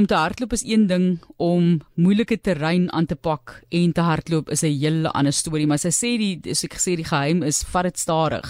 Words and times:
Om 0.00 0.06
te 0.06 0.16
hardloop 0.16 0.54
is 0.56 0.62
een 0.64 0.86
ding, 0.88 1.18
om 1.36 1.80
moeilike 1.94 2.38
terrein 2.40 2.86
aan 2.92 3.06
te 3.06 3.16
pak 3.16 3.58
en 3.68 3.90
te 3.92 4.00
hardloop 4.00 4.48
is 4.48 4.62
'n 4.62 4.78
hele 4.80 5.10
ander 5.12 5.32
storie, 5.32 5.66
maar 5.66 5.78
sy 5.78 5.92
sê 5.92 6.16
die 6.16 6.40
soos 6.42 6.64
ek 6.64 6.74
gesê 6.78 6.96
die 6.96 7.04
geheim 7.04 7.42
is 7.42 7.62
vat 7.72 7.82
dit 7.82 7.98
stadig 7.98 8.48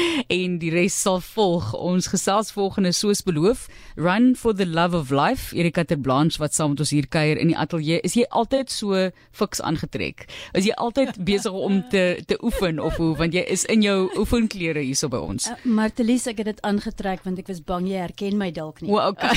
en 0.38 0.58
die 0.62 0.70
res 0.72 0.96
sal 1.02 1.20
volg. 1.24 1.72
Ons 1.76 2.08
gesels 2.12 2.52
volgende 2.54 2.92
soos 2.96 3.22
beloof, 3.26 3.66
Run 3.96 4.34
for 4.36 4.54
the 4.56 4.66
Love 4.66 4.96
of 4.96 5.10
Life. 5.10 5.56
Erika 5.56 5.84
ter 5.84 6.00
Blanche 6.00 6.40
wat 6.42 6.54
saam 6.54 6.72
met 6.72 6.82
ons 6.84 6.92
hier 6.94 7.08
kuier 7.12 7.40
in 7.40 7.52
die 7.52 7.58
ateljee. 7.58 8.00
Is 8.06 8.16
jy 8.16 8.24
altyd 8.30 8.72
so 8.72 9.08
fiks 9.36 9.60
aangetrek? 9.64 10.26
Is 10.56 10.68
jy 10.68 10.76
altyd 10.80 11.18
besig 11.30 11.52
om 11.52 11.82
te 11.92 12.22
te 12.26 12.38
oefen 12.44 12.80
of 12.82 12.96
hoe 13.00 13.12
want 13.18 13.36
jy 13.36 13.44
is 13.52 13.64
in 13.72 13.84
jou 13.84 14.08
oefenklere 14.20 14.84
hierso 14.84 15.10
by 15.12 15.20
ons? 15.22 15.48
Uh, 15.50 15.58
Martelies, 15.80 16.26
ek 16.30 16.42
het 16.42 16.52
dit 16.52 16.62
aangetrek 16.66 17.24
want 17.26 17.40
ek 17.42 17.50
was 17.52 17.62
bang 17.66 17.88
jy 17.90 18.00
herken 18.02 18.38
my 18.40 18.50
dalk 18.54 18.82
nie. 18.82 18.92
O, 18.92 19.00
okay. 19.12 19.36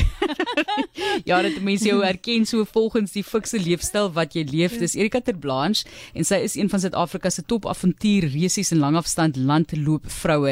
ja, 1.30 1.42
dat 1.46 1.60
mense 1.66 1.88
jou 1.90 2.02
herken 2.04 2.48
so 2.48 2.66
volgens 2.70 3.16
die 3.16 3.26
fikse 3.26 3.60
leefstyl 3.62 4.12
wat 4.16 4.38
jy 4.38 4.46
leef. 4.50 4.80
Dis 4.82 4.98
Erika 5.00 5.22
ter 5.24 5.38
Blanche 5.40 5.88
en 6.16 6.28
sy 6.28 6.42
is 6.46 6.56
een 6.60 6.72
van 6.72 6.84
Suid-Afrika 6.84 7.32
se 7.34 7.44
top 7.48 7.68
avontuurresies 7.70 8.72
en 8.76 8.84
langafstand 8.84 9.40
landloop 9.40 10.08
vroue. 10.22 10.45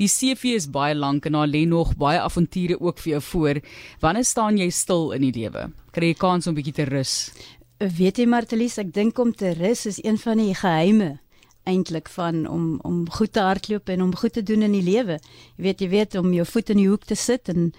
Die 0.00 0.08
CV 0.08 0.56
is 0.58 0.70
baie 0.70 0.94
lank 0.94 1.26
en 1.26 1.32
daar 1.38 1.50
lê 1.50 1.64
nog 1.68 1.94
baie 1.96 2.20
avonture 2.20 2.80
ook 2.80 2.98
vir 2.98 3.10
jou 3.16 3.22
voor. 3.30 3.60
Wanneer 4.00 4.24
staan 4.24 4.58
jy 4.58 4.70
stil 4.70 5.12
in 5.16 5.22
die 5.28 5.34
lewe? 5.40 5.68
Kry 5.92 6.12
jy 6.12 6.18
kans 6.18 6.46
om 6.46 6.54
'n 6.54 6.58
bietjie 6.60 6.74
te 6.74 6.84
rus? 6.84 7.32
Weet 7.78 8.18
jy 8.18 8.26
Martelies, 8.26 8.78
ek 8.78 8.92
dink 8.92 9.18
om 9.18 9.32
te 9.32 9.52
rus 9.52 9.86
is 9.86 9.98
een 10.04 10.18
van 10.18 10.38
die 10.38 10.54
geheime 10.54 11.18
eintlik 11.66 12.08
van 12.08 12.46
om 12.46 12.78
om 12.82 13.04
goed 13.10 13.32
te 13.32 13.40
hardloop 13.40 13.88
en 13.88 14.02
om 14.02 14.16
goed 14.16 14.32
te 14.32 14.42
doen 14.42 14.62
in 14.62 14.72
die 14.72 14.86
lewe. 14.86 15.18
Jy 15.56 15.62
weet 15.66 15.80
jy 15.80 15.88
weet 15.88 16.14
om 16.14 16.32
jou 16.32 16.46
voet 16.46 16.70
in 16.70 16.82
die 16.82 16.88
hoek 16.88 17.04
te 17.04 17.18
sit 17.18 17.48
en 17.52 17.72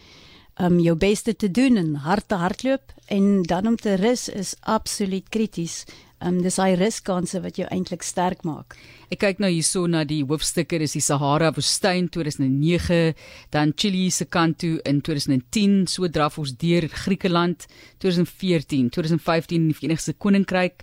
um 0.60 0.80
jou 0.82 0.96
beste 0.98 1.36
te 1.36 1.50
doen 1.52 1.78
en 1.78 1.96
hard 2.06 2.28
te 2.28 2.36
hardloop 2.42 2.94
en 3.14 3.44
dan 3.44 3.68
om 3.68 3.78
te 3.78 3.96
rus 4.02 4.28
is 4.30 4.56
absoluut 4.62 5.30
krities. 5.30 5.86
Um 6.20 6.40
dis 6.42 6.58
hy 6.58 6.72
ruskanse 6.74 7.42
wat 7.44 7.60
jou 7.60 7.68
eintlik 7.70 8.02
sterk 8.02 8.42
maak. 8.48 8.74
Ek 9.14 9.22
kyk 9.22 9.42
nou 9.44 9.52
hierso 9.54 9.86
na 9.88 10.02
die 10.04 10.24
hoofstukke, 10.26 10.80
dis 10.82 10.98
die 10.98 11.04
Sahara 11.04 11.52
woestyn 11.54 12.10
2009, 12.10 13.14
dan 13.54 13.74
Chili 13.78 14.10
se 14.12 14.26
kant 14.26 14.58
toe 14.64 14.80
in 14.90 15.04
2010, 15.06 15.86
so 15.88 16.10
draf 16.10 16.40
ons 16.42 16.56
deur 16.58 16.90
Griekeland 16.90 17.68
2014, 18.02 18.90
2015 18.98 19.62
in 19.62 19.70
die 19.70 19.78
Verenigde 19.78 20.18
Koninkryk. 20.18 20.82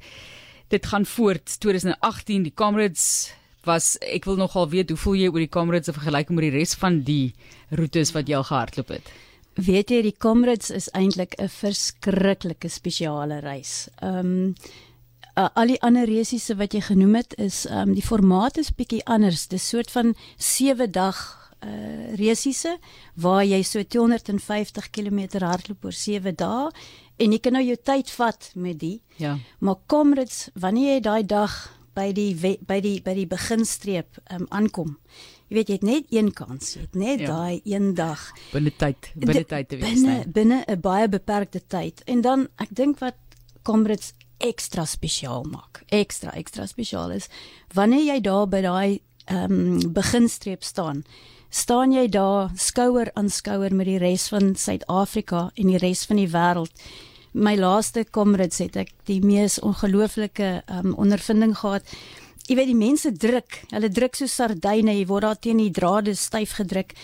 Dit 0.70 0.86
gaan 0.86 1.04
voort 1.04 1.58
2018 1.60 2.46
die 2.46 2.54
Comrades 2.54 3.32
was 3.66 3.94
ek 4.04 4.26
wil 4.28 4.38
nogal 4.38 4.68
weet 4.70 4.90
hoe 4.92 5.00
voel 5.00 5.18
jy 5.18 5.28
oor 5.32 5.42
die 5.42 5.52
Comrades 5.52 5.90
in 5.90 5.96
vergelyking 5.96 6.38
met 6.38 6.46
die 6.48 6.56
res 6.56 6.74
van 6.78 7.02
die 7.06 7.34
roetes 7.74 8.12
wat 8.14 8.28
jy 8.28 8.38
al 8.38 8.46
gehardloop 8.48 8.92
het? 8.94 9.12
Weet 9.54 9.92
jy 9.94 10.00
die 10.02 10.16
Comrades 10.18 10.70
is 10.74 10.88
eintlik 10.98 11.36
'n 11.38 11.48
verskriklike 11.48 12.68
spesiale 12.68 13.40
reis. 13.40 13.88
Ehm 14.02 14.18
um, 14.18 14.54
uh, 15.36 15.48
al 15.54 15.72
die 15.72 15.80
ander 15.82 16.08
resiese 16.08 16.56
wat 16.56 16.74
jy 16.74 16.82
genoem 16.90 17.20
het 17.20 17.34
is 17.38 17.64
ehm 17.66 17.90
um, 17.90 17.94
die 17.94 18.04
formaat 18.04 18.58
is 18.58 18.74
bietjie 18.74 19.04
anders. 19.04 19.48
Dis 19.48 19.68
soort 19.68 19.90
van 19.90 20.14
7 20.36 20.90
dag 20.92 21.22
uh 21.64 22.14
resiese 22.18 22.76
waar 23.14 23.44
jy 23.44 23.62
so 23.62 23.82
250 23.82 24.90
km 24.90 25.20
hardloop 25.40 25.84
oor 25.84 25.96
7 25.96 26.34
dae 26.36 26.68
en 27.16 27.32
jy 27.32 27.38
kan 27.40 27.56
nou 27.56 27.62
jou 27.64 27.76
tyd 27.76 28.10
vat 28.10 28.50
met 28.54 28.78
die. 28.78 29.00
Ja. 29.16 29.38
Maar 29.58 29.80
Comrades, 29.86 30.48
wanneer 30.54 30.94
jy 30.94 31.00
daai 31.00 31.24
dag 31.26 31.54
by 31.94 32.10
die 32.12 32.34
by 32.34 32.80
die 32.82 32.98
by 33.04 33.14
die 33.14 33.28
beginstreep 33.30 34.18
um, 34.34 34.46
aankom. 34.50 34.98
Jy 35.48 35.58
weet 35.58 35.70
jy 35.70 35.78
het 35.78 35.86
net 35.86 36.12
een 36.12 36.32
kans, 36.34 36.74
jy 36.74 36.82
het 36.86 36.98
net 36.98 37.22
ja. 37.22 37.34
daai 37.34 37.60
een 37.64 37.92
dag 37.94 38.22
binne 38.52 38.72
tyd, 38.76 39.10
binne 39.14 39.44
tyd 39.44 39.68
te 39.70 39.78
wees. 39.78 40.00
Binne 40.00 40.16
binne 40.26 40.64
'n 40.66 40.80
baie 40.80 41.08
beperkte 41.08 41.62
tyd. 41.66 42.02
En 42.06 42.20
dan 42.20 42.48
ek 42.58 42.74
dink 42.74 42.98
wat 42.98 43.16
Comrades 43.62 44.12
ekstra 44.44 44.84
spesiaal 44.84 45.46
maak. 45.48 45.82
Ekstra 45.88 46.34
ekstra 46.38 46.66
spesiaal 46.66 47.10
is 47.16 47.28
wanneer 47.74 48.14
jy 48.14 48.20
daar 48.20 48.46
by 48.48 48.60
daai 48.60 49.00
ehm 49.26 49.52
um, 49.52 49.92
beginstreep 49.96 50.62
staan. 50.62 51.04
Staan 51.50 51.92
jy 51.92 52.08
daar 52.08 52.50
skouer 52.56 53.10
aan 53.14 53.30
skouer 53.30 53.74
met 53.74 53.86
die 53.86 53.98
res 53.98 54.28
van 54.28 54.54
Suid-Afrika 54.54 55.50
en 55.54 55.66
die 55.70 55.78
res 55.78 56.04
van 56.04 56.16
die 56.16 56.28
wêreld 56.28 56.72
my 57.34 57.56
laaste 57.58 58.04
comrades 58.14 58.60
het 58.62 58.76
ek 58.78 58.92
die 59.10 59.18
mees 59.24 59.58
ongelooflike 59.58 60.50
um, 60.70 60.94
ondervinding 60.94 61.56
gehad. 61.58 61.86
Jy 62.46 62.56
weet 62.58 62.70
die 62.70 62.78
mense 62.78 63.10
druk, 63.10 63.58
hulle 63.72 63.90
druk 63.90 64.14
so 64.14 64.30
sardyne, 64.30 64.94
jy 64.94 65.06
word 65.10 65.26
daar 65.26 65.40
teen 65.42 65.62
die 65.62 65.72
drade 65.74 66.14
styf 66.18 66.54
gedruk. 66.60 66.94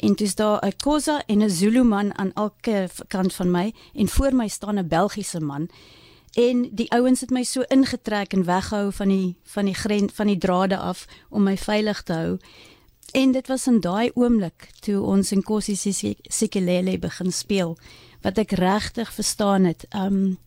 En 0.00 0.16
dis 0.16 0.34
daar 0.34 0.58
'n 0.64 0.72
Khoza 0.82 1.22
en 1.28 1.42
'n 1.42 1.50
Zulu 1.50 1.84
man 1.84 2.12
aan 2.18 2.32
elke 2.34 2.88
kant 3.08 3.34
van 3.34 3.50
my 3.50 3.72
en 3.94 4.08
voor 4.08 4.34
my 4.34 4.48
staan 4.48 4.78
'n 4.78 4.88
Belgiese 4.88 5.40
man. 5.40 5.68
En 6.38 6.68
die 6.72 6.90
ouens 6.90 7.20
het 7.20 7.30
my 7.30 7.42
so 7.42 7.64
ingetrek 7.68 8.32
en 8.32 8.44
weggehou 8.44 8.92
van 8.92 9.08
die 9.08 9.36
van 9.42 9.64
die 9.64 9.74
grens 9.74 10.12
van 10.14 10.26
die 10.26 10.38
drade 10.38 10.76
af 10.78 11.06
om 11.28 11.42
my 11.42 11.56
veilig 11.56 12.02
te 12.02 12.12
hou. 12.12 12.38
En 13.12 13.32
dit 13.32 13.46
was 13.46 13.66
in 13.66 13.80
daai 13.80 14.10
oomblik 14.14 14.70
toe 14.80 15.00
ons 15.02 15.32
in 15.32 15.42
Kossie 15.42 15.76
Sikelele 16.22 16.98
begin 16.98 17.32
speel 17.32 17.76
wat 18.22 18.38
ek 18.38 18.52
regtig 18.52 19.12
verstaan 19.12 19.64
het. 19.64 19.86
Um 19.94 20.38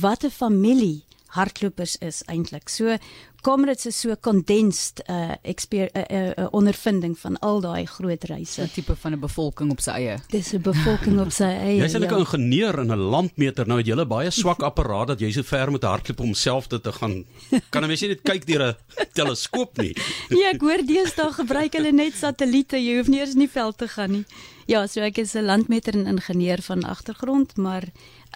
wat 0.00 0.24
'n 0.24 0.30
familie 0.30 1.04
hardlopers 1.26 1.96
is 1.96 2.22
eintlik. 2.26 2.68
So 2.68 2.96
Comrades 3.44 3.84
is 3.86 4.00
so 4.00 4.16
condensed 4.16 5.02
uh, 5.04 5.34
uh, 5.44 5.88
uh, 5.92 6.30
uh 6.38 6.46
ondervinding 6.50 7.12
van 7.18 7.38
al 7.44 7.60
daai 7.60 7.84
groot 7.86 8.24
reise. 8.24 8.62
'n 8.62 8.70
tipe 8.72 8.96
van 8.96 9.12
'n 9.12 9.20
bevolking 9.20 9.70
op 9.70 9.80
sy 9.80 9.90
eie. 9.90 10.16
Dis 10.32 10.54
'n 10.54 10.62
bevolking 10.62 11.20
op 11.20 11.30
sy 11.30 11.50
eie. 11.66 11.82
Jy's 11.82 11.92
eintlik 11.92 12.10
'n 12.10 12.14
ja. 12.14 12.24
ingenieur 12.24 12.78
in 12.78 12.92
'n 12.92 13.04
landmeter. 13.12 13.66
Nou 13.66 13.78
het 13.78 13.86
jy 13.86 13.94
'n 14.00 14.08
baie 14.08 14.30
swak 14.30 14.62
apparaat 14.62 15.08
dat 15.08 15.20
jy 15.20 15.30
so 15.30 15.42
ver 15.42 15.70
moet 15.70 15.82
hardloop 15.82 16.20
om 16.20 16.34
self 16.34 16.66
te 16.66 16.80
gaan. 16.92 17.24
Kan 17.70 17.84
'n 17.84 17.86
mens 17.86 18.00
net 18.00 18.22
kyk 18.22 18.46
deur 18.46 18.62
'n 18.68 18.76
teleskoop 19.12 19.76
nie? 19.76 19.92
ja, 20.40 20.48
ek 20.54 20.60
hoor 20.60 20.80
deesdae 20.80 21.32
gebruik 21.32 21.72
hulle 21.76 21.92
net 21.92 22.14
satelliete. 22.14 22.80
Jy 22.80 22.96
hoef 22.96 23.08
nie 23.08 23.20
eens 23.20 23.34
in 23.34 23.44
die 23.44 23.52
veld 23.52 23.76
te 23.78 23.88
gaan 23.88 24.10
nie. 24.10 24.24
Ja, 24.66 24.86
so 24.86 25.00
ek 25.04 25.18
is 25.18 25.34
'n 25.34 25.44
landmeter 25.44 25.92
en 25.92 26.06
ingenieur 26.06 26.62
van 26.62 26.84
agtergrond, 26.84 27.56
maar 27.56 27.84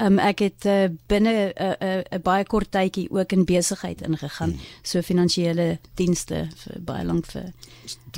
um, 0.01 0.19
ek 0.19 0.39
het 0.39 0.65
uh, 0.65 0.89
binne 1.07 1.53
'n 1.55 1.63
uh, 1.63 1.73
uh, 1.81 1.97
uh, 1.97 2.19
baie 2.23 2.45
kort 2.45 2.71
tydjie 2.71 3.11
ook 3.11 3.33
in 3.33 3.45
besigheid 3.45 4.03
ingegaan, 4.03 4.51
hmm. 4.51 4.61
so 4.83 4.98
finansiële 5.03 5.79
dienste 5.95 6.49
vir 6.63 6.81
baie 6.81 7.05
lank 7.05 7.27
vir 7.27 7.53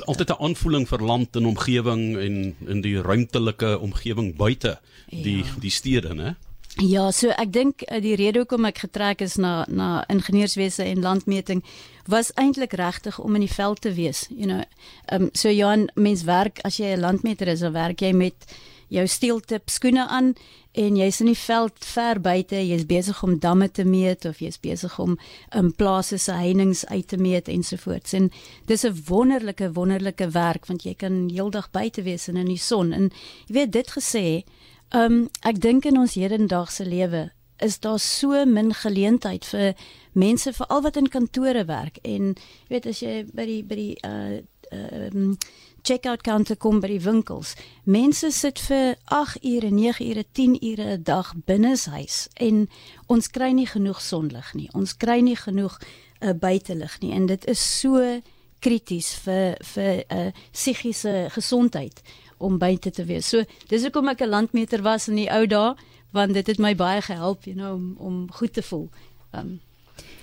altyd 0.05 0.29
'n 0.29 0.43
aanvoeling 0.43 0.87
vir 0.87 1.01
land 1.03 1.35
en 1.35 1.45
omgewing 1.45 2.17
en 2.17 2.55
in 2.67 2.81
die 2.81 3.01
ruimtelike 3.01 3.79
omgewing 3.79 4.35
buite 4.35 4.79
die 5.09 5.43
ja. 5.43 5.59
die 5.59 5.69
stede, 5.69 6.13
né? 6.13 6.35
Ja, 6.79 7.11
so 7.11 7.33
ek 7.35 7.51
dink 7.51 7.83
uh, 7.91 7.99
die 7.99 8.15
rede 8.15 8.39
hoekom 8.39 8.65
ek 8.69 8.85
getrek 8.85 9.21
is 9.21 9.35
na 9.35 9.65
na 9.67 10.05
ingenieurswese 10.07 10.85
en 10.87 11.03
landmeting 11.03 11.63
was 12.07 12.31
eintlik 12.39 12.73
regtig 12.79 13.19
om 13.19 13.35
in 13.35 13.43
die 13.43 13.53
veld 13.53 13.81
te 13.81 13.91
wees. 13.93 14.27
You 14.29 14.47
know, 14.47 14.63
ehm 15.05 15.23
um, 15.23 15.29
so 15.33 15.49
ja, 15.49 15.75
mens 15.95 16.23
werk 16.23 16.59
as 16.63 16.77
jy 16.77 16.95
'n 16.95 17.03
landmeter 17.03 17.47
is, 17.47 17.59
dan 17.59 17.73
werk 17.73 17.99
jy 18.01 18.13
met 18.13 18.47
jou 18.91 19.05
steeltip 19.07 19.71
skoene 19.71 20.03
aan 20.07 20.33
en 20.71 20.95
jy's 20.99 21.19
in 21.23 21.29
die 21.31 21.39
veld 21.39 21.85
ver 21.85 22.19
buite, 22.23 22.55
jy's 22.55 22.85
besig 22.87 23.23
om 23.23 23.37
damme 23.43 23.67
te 23.71 23.83
meet 23.87 24.25
of 24.27 24.39
jy's 24.43 24.59
besig 24.59 24.97
om 24.99 25.17
in 25.55 25.71
plase 25.75 26.19
se 26.19 26.35
heininge 26.35 26.87
uit 26.87 27.07
te 27.07 27.19
meet 27.19 27.51
ensovoorts. 27.51 28.13
En 28.13 28.31
dis 28.67 28.83
'n 28.85 29.03
wonderlike 29.07 29.71
wonderlike 29.73 30.29
werk 30.29 30.65
want 30.65 30.83
jy 30.83 30.93
kan 30.95 31.29
heeldag 31.29 31.71
buite 31.71 32.01
wees 32.01 32.27
en 32.27 32.37
in 32.37 32.47
die 32.47 32.57
son. 32.57 32.93
En 32.93 33.11
jy 33.47 33.53
weet 33.53 33.71
dit 33.71 33.91
gesê, 33.91 34.43
ehm 34.89 35.11
um, 35.11 35.29
ek 35.41 35.61
dink 35.61 35.85
in 35.85 35.97
ons 35.97 36.13
hedendaagse 36.13 36.85
lewe 36.85 37.31
is 37.61 37.79
daar 37.79 37.99
so 37.99 38.45
min 38.45 38.73
geleentheid 38.73 39.45
vir 39.45 39.75
mense 40.11 40.53
veral 40.53 40.81
wat 40.81 40.97
in 40.97 41.09
kantore 41.09 41.65
werk 41.65 41.97
en 42.03 42.33
jy 42.33 42.69
weet 42.69 42.87
as 42.91 42.99
jy 42.99 43.25
by 43.33 43.45
die 43.45 43.61
by 43.63 43.75
die 43.75 43.95
uh 44.03 44.41
um 44.71 45.37
checkout 45.81 46.21
counter 46.21 46.55
kom 46.57 46.79
by 46.79 46.87
die 46.87 47.03
winkels 47.03 47.55
mense 47.83 48.31
sit 48.31 48.59
vir 48.59 48.95
8 49.05 49.43
ure 49.43 49.71
9 49.71 50.09
ure 50.09 50.25
10 50.31 50.57
ure 50.61 50.97
'n 50.97 51.03
dag 51.03 51.33
binne 51.45 51.75
huis 51.77 52.27
en 52.35 52.69
ons 53.07 53.27
kry 53.27 53.51
nie 53.51 53.67
genoeg 53.67 54.01
sonlig 54.01 54.53
nie 54.53 54.69
ons 54.73 54.97
kry 54.97 55.19
nie 55.21 55.35
genoeg 55.37 55.79
uh, 56.21 56.33
buitelug 56.33 56.99
nie 57.01 57.11
en 57.11 57.25
dit 57.25 57.45
is 57.45 57.79
so 57.79 58.21
krities 58.59 59.13
vir 59.25 59.57
vir 59.73 60.03
'n 60.09 60.27
uh, 60.27 60.31
psigiese 60.51 61.27
gesondheid 61.29 62.01
om 62.41 62.57
buite 62.57 62.91
te 62.91 63.05
wees. 63.05 63.29
So 63.29 63.43
dis 63.67 63.81
hoekom 63.81 64.09
ek 64.09 64.21
'n 64.21 64.29
landmeter 64.29 64.81
was 64.81 65.07
in 65.07 65.15
die 65.15 65.29
ou 65.29 65.45
dae 65.47 65.75
want 66.11 66.33
dit 66.33 66.47
het 66.47 66.59
my 66.59 66.75
baie 66.75 67.01
gehelp, 67.01 67.45
you 67.45 67.55
know, 67.55 67.73
om 67.73 67.95
om 67.97 68.31
goed 68.31 68.53
te 68.53 68.61
voel. 68.61 68.89
Um 69.31 69.61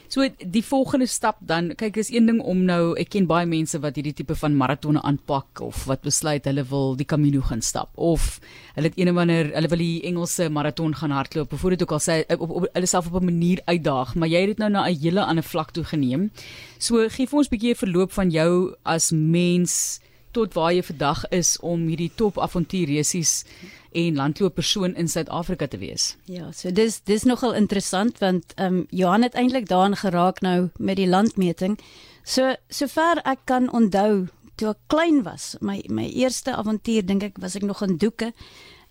So 0.09 0.25
die 0.41 0.63
volgende 0.65 1.05
stap 1.07 1.37
dan, 1.45 1.75
kyk 1.77 1.99
is 2.01 2.09
een 2.09 2.25
ding 2.31 2.39
om 2.41 2.63
nou, 2.65 2.95
ek 2.97 3.11
ken 3.13 3.27
baie 3.29 3.45
mense 3.45 3.77
wat 3.83 3.99
hierdie 4.01 4.15
tipe 4.17 4.33
van 4.41 4.55
maratonne 4.57 5.03
aanpak 5.05 5.61
of 5.61 5.83
wat 5.91 6.01
besluit 6.07 6.49
hulle 6.49 6.65
wil 6.71 6.95
die 6.97 7.05
Camino 7.05 7.43
gaan 7.45 7.61
stap 7.61 7.93
of 7.93 8.39
hulle 8.79 8.89
het 8.89 8.97
een 8.97 9.13
of 9.13 9.21
ander 9.21 9.51
hulle 9.53 9.69
wil 9.69 9.85
die 9.85 10.01
Engelse 10.09 10.49
maraton 10.49 10.97
gaan 10.97 11.13
hardloop. 11.13 11.53
Voor 11.53 11.77
dit 11.77 11.85
ook 11.85 11.93
al 11.93 12.01
sê 12.01 12.23
op, 12.25 12.41
op, 12.41 12.57
op 12.57 12.67
hulle 12.73 12.89
self 12.89 13.13
op 13.13 13.21
'n 13.21 13.29
manier 13.29 13.61
uitdaag, 13.67 14.15
maar 14.15 14.33
jy 14.33 14.41
het 14.41 14.57
dit 14.57 14.65
nou 14.65 14.71
na 14.71 14.89
'n 14.89 14.97
hele 14.97 15.25
ander 15.25 15.45
vlak 15.45 15.71
toe 15.77 15.85
geneem. 15.85 16.31
So 16.79 17.05
gee 17.09 17.27
vir 17.27 17.39
ons 17.39 17.49
'n 17.49 17.55
bietjie 17.57 17.77
'n 17.77 17.83
verloop 17.85 18.13
van 18.13 18.31
jou 18.31 18.75
as 18.85 19.13
mens 19.13 20.01
tot 20.33 20.55
waar 20.55 20.73
jy 20.73 20.83
vandag 20.83 21.25
is 21.29 21.59
om 21.61 21.87
hierdie 21.87 22.13
top 22.15 22.39
avontuurresies 22.39 23.45
en 23.93 24.17
landlooppersoon 24.17 24.95
in 24.97 25.09
Suid-Afrika 25.09 25.67
te 25.67 25.79
wees. 25.79 26.17
Ja, 26.25 26.53
so 26.53 26.71
dis 26.71 27.01
dis 27.05 27.25
nogal 27.25 27.55
interessant 27.55 28.19
want 28.19 28.55
ehm 28.57 28.81
um, 28.83 28.87
Johan 28.91 29.23
het 29.23 29.35
eintlik 29.35 29.69
daarin 29.69 29.97
geraak 29.97 30.41
nou 30.41 30.71
met 30.79 30.97
die 30.97 31.09
landmeting. 31.09 31.79
So 32.25 32.55
sover 32.69 33.23
ek 33.25 33.45
kan 33.45 33.71
onthou 33.73 34.27
toe 34.59 34.69
ek 34.75 34.81
klein 34.87 35.23
was, 35.23 35.57
my 35.61 35.83
my 35.89 36.09
eerste 36.09 36.55
avontuur 36.57 37.07
dink 37.07 37.23
ek 37.23 37.39
was 37.41 37.57
ek 37.57 37.63
nog 37.63 37.83
in 37.83 37.97
Doeke 37.97 38.33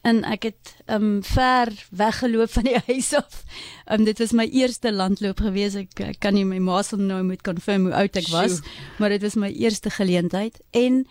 en 0.07 0.23
ek 0.23 0.43
het 0.47 0.73
um 0.93 1.21
ver 1.25 1.71
weggeloop 1.91 2.51
van 2.53 2.63
die 2.69 2.79
huis 2.89 3.13
af. 3.17 3.43
Um 3.91 4.05
dit 4.07 4.19
was 4.19 4.31
my 4.31 4.45
eerste 4.47 4.91
landloop 4.93 5.41
gewees. 5.43 5.75
Ek, 5.75 5.99
ek 5.99 6.19
kan 6.23 6.37
nie 6.37 6.45
my 6.47 6.59
ma 6.63 6.81
se 6.83 6.97
nou 6.99 7.23
moet 7.27 7.43
confirm 7.43 7.89
hoe 7.89 7.95
oud 8.03 8.15
ek 8.15 8.29
was, 8.31 8.59
Sjoe. 8.61 8.75
maar 8.99 9.09
dit 9.15 9.21
was 9.21 9.35
my 9.35 9.51
eerste 9.51 9.91
geleentheid 9.93 10.61
en 10.71 11.05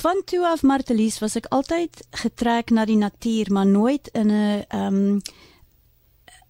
van 0.00 0.22
toe 0.24 0.46
af 0.46 0.62
Martelies 0.62 1.18
was 1.18 1.36
ek 1.36 1.46
altyd 1.52 2.06
getrek 2.10 2.70
na 2.70 2.84
die 2.84 2.96
natuur, 2.96 3.52
maar 3.52 3.66
nooit 3.66 4.08
in 4.12 4.30
'n 4.30 4.64
um 4.72 5.20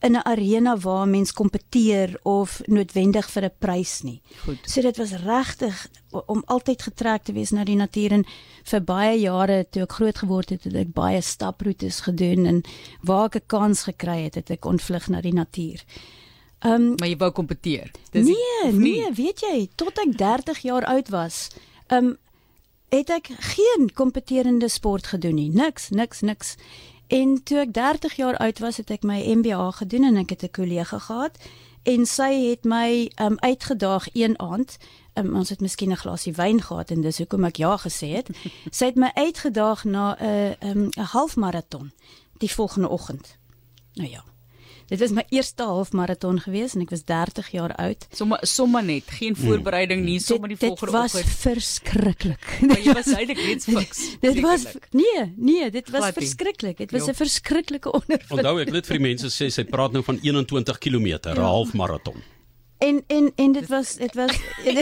in 0.03 0.12
'n 0.17 0.25
arena 0.27 0.79
waar 0.79 1.09
mens 1.09 1.33
kompeteer 1.33 2.19
of 2.23 2.61
noodwendig 2.65 3.31
vir 3.31 3.44
'n 3.44 3.55
prys 3.59 4.03
nie. 4.03 4.23
Goed. 4.44 4.59
So 4.62 4.81
dit 4.81 4.97
was 4.97 5.12
regtig 5.12 5.87
om 6.27 6.43
altyd 6.47 6.83
getrek 6.83 7.23
te 7.23 7.33
wees 7.33 7.50
na 7.50 7.65
die 7.65 7.77
natuur 7.77 8.12
en 8.12 8.25
vir 8.65 8.81
baie 8.81 9.21
jare 9.21 9.67
toe 9.71 9.83
ek 9.83 9.93
groot 9.93 10.19
geword 10.19 10.50
het, 10.50 10.65
het 10.65 10.75
ek 10.75 10.93
baie 10.93 11.21
staproetes 11.21 12.00
gedoen 12.00 12.47
en 12.47 12.62
waar 13.03 13.25
ek 13.25 13.35
'n 13.35 13.47
kans 13.47 13.83
gekry 13.83 14.23
het, 14.23 14.35
het 14.35 14.50
ek 14.50 14.65
ontvlug 14.65 15.09
na 15.09 15.21
die 15.21 15.35
natuur. 15.35 15.85
Ehm 16.59 16.75
um, 16.75 16.94
maar 16.99 17.09
jy 17.09 17.17
wou 17.17 17.31
kompeteer. 17.31 17.91
Dis 18.11 18.27
Nee, 18.27 18.73
nee, 18.73 19.12
weet 19.12 19.41
jy, 19.41 19.69
tot 19.75 19.99
ek 19.99 20.17
30 20.19 20.59
jaar 20.59 20.85
oud 20.85 21.09
was, 21.09 21.49
ehm 21.87 22.05
um, 22.05 22.17
het 22.93 23.11
ek 23.11 23.29
geen 23.39 23.91
kompeterende 23.94 24.69
sport 24.69 25.06
gedoen 25.06 25.35
nie. 25.35 25.50
Niks, 25.50 25.89
niks, 25.91 26.21
niks. 26.21 26.55
En 27.09 27.43
toe 27.43 27.59
ek 27.65 27.73
30 27.73 28.17
jaar 28.17 28.37
oud 28.37 28.59
was, 28.59 28.77
het 28.77 28.91
ek 28.91 29.03
my 29.09 29.21
MBA 29.37 29.71
gedoen 29.81 30.05
en 30.05 30.17
ek 30.21 30.37
het 30.37 30.43
'n 30.44 30.50
kollega 30.50 30.99
gehad 30.99 31.39
en 31.83 32.06
sy 32.06 32.33
het 32.50 32.65
my 32.65 33.11
um, 33.21 33.37
uitgedaag 33.41 34.06
een 34.12 34.39
aand. 34.39 34.77
Um, 35.15 35.35
ons 35.37 35.49
het 35.49 35.61
miskien 35.61 35.91
'n 35.91 35.97
glasie 35.97 36.33
wyn 36.33 36.62
gehad 36.62 36.91
en 36.91 37.00
dis 37.00 37.19
hoekom 37.19 37.44
ek 37.44 37.56
ja 37.56 37.77
gesê 37.77 38.09
het. 38.17 38.29
sy 38.79 38.85
het 38.85 38.97
my 38.97 39.11
uitgedaag 39.15 39.85
na 39.85 40.17
'n 40.21 40.56
'n 40.61 40.91
'n 40.97 41.00
halfmaraton 41.00 41.93
die 42.39 42.53
volgende 42.53 42.89
oggend. 42.89 43.37
Nou 43.94 44.11
ja. 44.11 44.25
Dit 44.93 45.00
was 45.00 45.12
my 45.17 45.23
eerste 45.33 45.65
halfmaraton 45.65 46.37
gewees 46.44 46.75
en 46.77 46.83
ek 46.85 46.91
was 46.93 47.06
30 47.09 47.47
jaar 47.55 47.73
oud. 47.81 48.03
Sommige 48.12 48.47
sommer 48.50 48.83
net, 48.85 49.06
geen 49.09 49.33
hmm. 49.33 49.47
voorbereiding 49.47 50.03
nie, 50.05 50.19
sommer 50.21 50.53
die 50.53 50.59
volgende 50.61 50.99
oggend. 50.99 51.15
Dit 51.15 51.23
was 51.23 51.39
verskriklik. 51.47 52.44
Maar 52.69 52.83
jy 52.85 52.97
was 52.99 53.09
eintlik 53.15 53.41
reeds 53.41 53.71
fiks. 53.73 54.03
dit 54.21 54.43
was 54.44 54.67
nee, 54.93 55.25
nee, 55.37 55.71
dit 55.73 55.89
was 55.94 56.11
verskriklik. 56.12 56.77
Dit 56.85 56.93
was 56.93 57.09
'n 57.09 57.17
verskriklike 57.17 57.89
ondervinding. 57.89 58.37
Onthou 58.37 58.61
ek 58.61 58.75
net 58.77 58.91
vir 58.91 59.00
die 59.00 59.06
mense 59.06 59.33
sê 59.33 59.49
sy 59.49 59.65
praat 59.65 59.97
nou 59.97 60.05
van 60.05 60.21
21 60.21 60.79
km, 60.85 61.09
'n 61.09 61.41
ja. 61.41 61.49
halfmaraton. 61.56 62.21
En 62.82 63.02
en 63.06 63.32
en 63.37 63.52
dit 63.52 63.69
was 63.69 63.94
dit 64.05 64.14
was 64.14 64.32
en, 64.64 64.75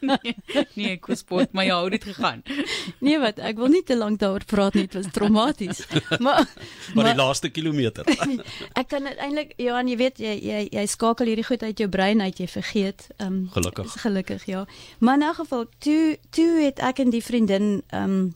nee, 0.00 0.34
nee, 0.78 0.90
ek 0.96 1.06
was 1.10 1.22
sport 1.22 1.52
maar 1.52 1.68
jou 1.68 1.78
het 1.90 2.04
gegaan. 2.04 2.42
Nee 3.06 3.18
wat, 3.22 3.38
ek 3.38 3.58
wil 3.60 3.70
nie 3.72 3.84
te 3.86 3.96
lank 3.96 4.18
daaroor 4.18 4.44
praat 4.48 4.74
nie, 4.74 4.86
dit 4.88 4.96
was 4.98 5.12
traumaties. 5.14 5.84
Maar 6.18 6.42
maar 6.94 7.10
die 7.10 7.18
laaste 7.18 7.50
kilometer. 7.54 8.08
ek 8.72 8.88
kan 8.90 9.06
eintlik 9.06 9.54
Johan, 9.60 9.90
jy 9.90 9.98
weet 10.00 10.18
jy 10.22 10.34
jy 10.42 10.64
jy 10.74 10.86
skakel 10.90 11.30
hierdie 11.30 11.46
goed 11.46 11.62
uit 11.62 11.78
jou 11.78 11.88
brein 11.88 12.20
uit, 12.24 12.42
jy 12.42 12.48
vergeet. 12.50 13.06
Ehm 13.16 13.26
um, 13.28 13.38
gelukkig. 13.54 13.94
Gelukkig 14.02 14.44
ja. 14.50 14.66
Maar 14.98 15.20
in 15.20 15.28
'n 15.28 15.34
geval 15.34 15.64
toe 15.78 16.18
toe 16.30 16.50
het 16.64 16.78
ek 16.78 16.98
en 16.98 17.10
die 17.14 17.24
vriendin 17.24 17.82
ehm 17.88 18.10
um, 18.10 18.34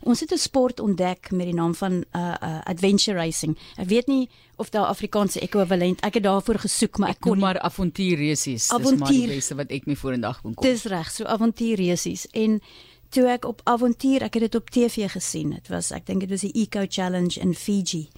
Ons 0.00 0.20
het 0.20 0.32
'n 0.32 0.38
sport 0.38 0.80
ontdek 0.80 1.30
met 1.30 1.46
die 1.46 1.54
naam 1.54 1.74
van 1.74 1.92
uh 1.92 2.34
uh 2.42 2.60
adventure 2.64 3.16
racing. 3.16 3.58
Ek 3.76 3.88
weet 3.88 4.06
nie 4.06 4.28
of 4.56 4.70
daar 4.70 4.86
Afrikaanse 4.86 5.40
ekwivalent. 5.40 6.00
Ek 6.00 6.14
het 6.14 6.22
daarvoor 6.22 6.58
gesoek, 6.58 6.98
maar 6.98 7.08
ek 7.08 7.20
kon 7.20 7.38
maar 7.38 7.58
avontuurresies. 7.58 8.68
Dis 8.68 8.94
maar 8.96 9.08
die 9.08 9.26
beste 9.26 9.54
wat 9.54 9.70
ek 9.70 9.86
mee 9.86 9.96
vorendag 9.96 10.40
kon 10.40 10.54
kom. 10.54 10.68
Dis 10.68 10.84
reg, 10.84 11.10
so 11.10 11.24
avontuurresies 11.24 12.26
en 12.30 12.60
toe 13.08 13.26
ek 13.30 13.44
op 13.44 13.60
avontuur, 13.64 14.22
ek 14.22 14.34
het 14.34 14.42
dit 14.42 14.54
op 14.54 14.70
TV 14.70 15.10
gesien. 15.10 15.50
Dit 15.50 15.68
was 15.68 15.90
ek 15.90 16.06
dink 16.06 16.20
dit 16.20 16.30
was 16.30 16.40
die 16.40 16.52
Eco 16.52 16.84
Challenge 16.88 17.40
in 17.40 17.54
Fiji. 17.54 18.08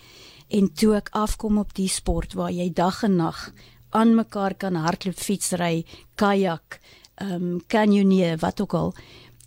En 0.49 0.73
toe 0.73 0.95
ek 0.95 1.09
afkom 1.11 1.59
op 1.59 1.75
die 1.75 1.89
sport 1.89 2.37
waar 2.39 2.53
jy 2.55 2.71
dag 2.73 3.03
en 3.03 3.17
nag 3.17 3.51
aan 3.97 4.15
mekaar 4.15 4.55
kan 4.55 4.75
hardloop, 4.75 5.19
fietsry, 5.19 5.85
kajak, 6.15 6.81
ehm 7.17 7.33
um, 7.33 7.61
canyoneer, 7.67 8.37
wat 8.39 8.61
ook 8.61 8.75
al 8.75 8.95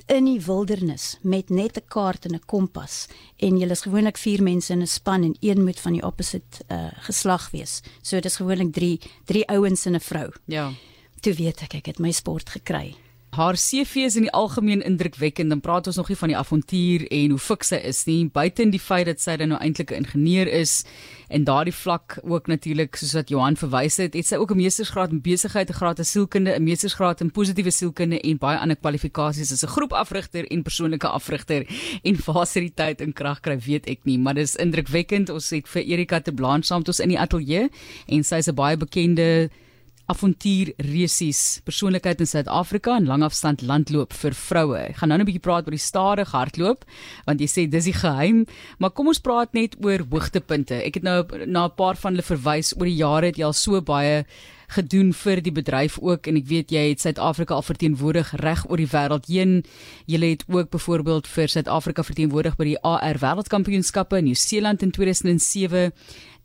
in 0.09 0.25
die 0.25 0.39
wildernis 0.41 1.17
met 1.21 1.49
net 1.49 1.77
'n 1.77 1.85
kaart 1.87 2.25
en 2.25 2.33
'n 2.33 2.45
kompas 2.45 3.07
en 3.37 3.57
jy 3.57 3.69
is 3.69 3.81
gewoonlik 3.81 4.17
4 4.17 4.43
mense 4.43 4.73
in 4.73 4.81
'n 4.81 4.87
span 4.87 5.23
en 5.23 5.35
een 5.39 5.63
moet 5.63 5.79
van 5.79 5.93
die 5.93 6.03
opposite 6.03 6.63
uh, 6.71 6.87
geslag 6.93 7.51
wees. 7.51 7.81
So 8.01 8.15
dit 8.15 8.25
is 8.25 8.35
gewoonlik 8.35 8.73
3 8.73 8.99
3 9.25 9.47
ouens 9.47 9.85
en 9.85 9.95
'n 9.95 9.99
vrou. 9.99 10.31
Ja. 10.45 10.71
Toe 11.19 11.33
weet 11.33 11.61
ek 11.61 11.73
ek 11.73 11.85
het 11.85 11.99
my 11.99 12.11
sport 12.11 12.49
gekry. 12.49 12.95
Haar 13.29 13.53
CV 13.53 13.95
is 14.07 14.15
in 14.15 14.25
die 14.25 14.31
algemeen 14.31 14.81
indrukwekkend. 14.81 15.49
Dan 15.49 15.59
praat 15.61 15.87
ons 15.87 15.95
nog 15.95 16.07
nie 16.09 16.17
van 16.17 16.31
die 16.31 16.37
avontuur 16.37 17.03
en 17.13 17.29
hoe 17.29 17.39
fiks 17.39 17.69
sy 17.69 17.77
is 17.85 18.01
nie, 18.07 18.23
buite 18.33 18.63
in 18.65 18.71
die 18.73 18.81
feit 18.81 19.05
dat 19.05 19.21
sy 19.21 19.35
dan 19.37 19.53
nou 19.53 19.59
eintlik 19.61 19.91
'n 19.91 20.01
ingenieur 20.01 20.47
is 20.47 20.83
en 21.29 21.43
daardie 21.43 21.73
vlak 21.73 22.17
ook 22.23 22.47
natuurlik 22.47 22.95
soos 22.95 23.13
wat 23.13 23.29
Johan 23.29 23.55
verwys 23.55 23.97
het, 23.97 24.13
het 24.13 24.25
sy 24.25 24.35
ook 24.35 24.51
'n 24.51 24.57
meestersgraad 24.57 25.11
in 25.11 25.21
besigheid, 25.21 25.69
'n 25.69 25.73
graad 25.73 25.99
in 25.99 26.05
sielkunde, 26.05 26.55
'n 26.55 26.63
meestersgraad 26.63 27.21
in 27.21 27.31
positiewe 27.31 27.71
sielkunde 27.71 28.19
en 28.19 28.37
baie 28.37 28.57
ander 28.57 28.77
kwalifikasies 28.77 29.51
as 29.51 29.63
'n 29.63 29.67
groepafrigter 29.67 30.47
en 30.51 30.63
persoonlike 30.63 31.07
afrigter 31.07 31.67
en 32.03 32.15
fasiliteit 32.15 33.01
en 33.01 33.13
krag 33.13 33.39
kry, 33.41 33.59
weet 33.59 33.87
ek 33.87 33.99
nie, 34.05 34.17
maar 34.17 34.33
dis 34.33 34.55
indrukwekkend. 34.55 35.29
Ons 35.29 35.49
het 35.49 35.67
vir 35.67 35.83
Erika 35.83 36.19
te 36.19 36.31
Blanche 36.31 36.65
saam 36.65 36.79
met 36.79 36.87
ons 36.87 36.99
in 36.99 37.09
die 37.09 37.19
ateljee 37.19 37.69
en 38.07 38.23
sy 38.23 38.35
is 38.35 38.47
'n 38.47 38.55
baie 38.55 38.77
bekende 38.77 39.49
avontuur 40.09 40.73
resies 40.89 41.59
persoonlikheid 41.67 42.21
in 42.23 42.29
Suid-Afrika 42.29 42.95
en 42.97 43.07
langafstand 43.09 43.61
landloop 43.61 44.13
vir 44.17 44.35
vroue. 44.37 44.77
Ek 44.89 45.01
gaan 45.01 45.09
nou 45.09 45.19
'n 45.19 45.25
bietjie 45.25 45.45
praat 45.45 45.65
oor 45.65 45.77
die 45.77 45.87
stadige 45.89 46.35
hardloop 46.35 46.85
want 47.25 47.39
jy 47.39 47.47
sê 47.47 47.69
dis 47.69 47.85
die 47.85 47.93
geheim, 47.93 48.45
maar 48.79 48.91
kom 48.91 49.07
ons 49.07 49.19
praat 49.19 49.53
net 49.53 49.75
oor 49.83 49.99
hoogtepunte. 50.09 50.81
Ek 50.85 50.95
het 50.95 51.03
nou 51.03 51.25
na 51.45 51.65
'n 51.65 51.75
paar 51.75 51.95
van 51.95 52.13
hulle 52.13 52.23
verwys 52.23 52.73
oor 52.77 52.85
die 52.85 53.01
jare 53.03 53.27
het 53.27 53.37
jy 53.37 53.45
al 53.45 53.53
so 53.53 53.81
baie 53.81 54.25
gedoen 54.69 55.13
vir 55.13 55.41
die 55.41 55.53
bedryf 55.53 55.97
ook 56.01 56.27
en 56.29 56.37
ek 56.37 56.47
weet 56.49 56.71
jy 56.73 56.89
het 56.91 57.01
Suid-Afrika 57.01 57.57
al 57.57 57.65
verteenwoordig 57.65 58.33
reg 58.41 58.65
oor 58.69 58.77
die 58.77 58.89
wêreld 58.89 59.25
heen. 59.27 59.63
Jy 60.05 60.19
het 60.21 60.43
ook 60.47 60.69
byvoorbeeld 60.69 61.27
vir 61.27 61.49
Suid-Afrika 61.49 62.03
verteenwoordig 62.05 62.57
by 62.59 62.67
die 62.69 62.77
AR 62.85 63.17
Wêreldkampioenskappe 63.21 64.17
in 64.21 64.29
Nieu-Seeland 64.29 64.85
in 64.85 64.91
2007 64.91 65.91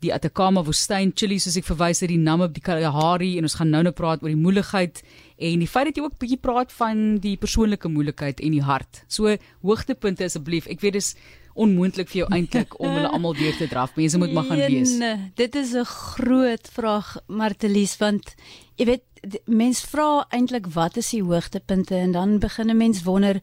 die 0.03 0.11
Atacama 0.13 0.63
woestyn 0.65 1.13
Chili 1.15 1.37
soos 1.39 1.57
ek 1.57 1.67
verwys 1.67 2.01
het 2.03 2.11
die 2.11 2.19
Namib 2.21 2.53
die 2.55 2.63
Kalahari 2.63 3.37
en 3.37 3.47
ons 3.47 3.55
gaan 3.59 3.71
nou 3.73 3.83
nou 3.85 3.93
praat 3.95 4.23
oor 4.23 4.31
die 4.31 4.39
moeilikheid 4.39 5.01
en 5.37 5.63
die 5.63 5.69
feit 5.69 5.89
dat 5.89 5.97
jy 5.97 6.03
ook 6.05 6.19
bietjie 6.19 6.41
praat 6.41 6.71
van 6.75 7.17
die 7.23 7.35
persoonlike 7.37 7.89
moeilikheid 7.91 8.39
en 8.43 8.55
die 8.55 8.63
hart. 8.63 9.03
So 9.07 9.35
hoogtepunte 9.65 10.27
asseblief. 10.27 10.67
Ek 10.71 10.83
weet 10.83 10.99
dis 10.99 11.15
onmoontlik 11.55 12.09
vir 12.11 12.21
jou 12.23 12.29
eintlik 12.35 12.75
om 12.79 12.91
hulle 12.91 13.11
almal 13.15 13.35
deur 13.37 13.55
te 13.57 13.67
draf. 13.71 13.95
Mense 13.95 14.19
moet 14.19 14.33
maar 14.35 14.49
gaan 14.49 14.63
wees. 14.67 14.97
Nee, 14.99 15.31
dit 15.35 15.55
is 15.55 15.73
'n 15.73 15.85
groot 15.85 16.69
vraag 16.71 17.15
Martelies 17.27 17.97
want 17.97 18.35
jy 18.75 18.85
weet 18.85 19.39
mense 19.45 19.87
vra 19.87 20.25
eintlik 20.29 20.67
wat 20.73 20.97
is 20.97 21.09
die 21.09 21.23
hoogtepunte 21.23 21.95
en 21.95 22.11
dan 22.11 22.39
begin 22.39 22.69
'n 22.69 22.77
mens 22.77 23.03
wonder 23.03 23.41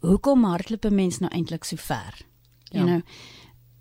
hoekom 0.00 0.44
hardloop 0.44 0.84
'n 0.84 0.94
mens 0.94 1.18
nou 1.18 1.30
eintlik 1.30 1.64
so 1.64 1.76
ver. 1.76 2.14
You 2.70 2.86
ja. 2.86 2.86
know. 2.86 3.02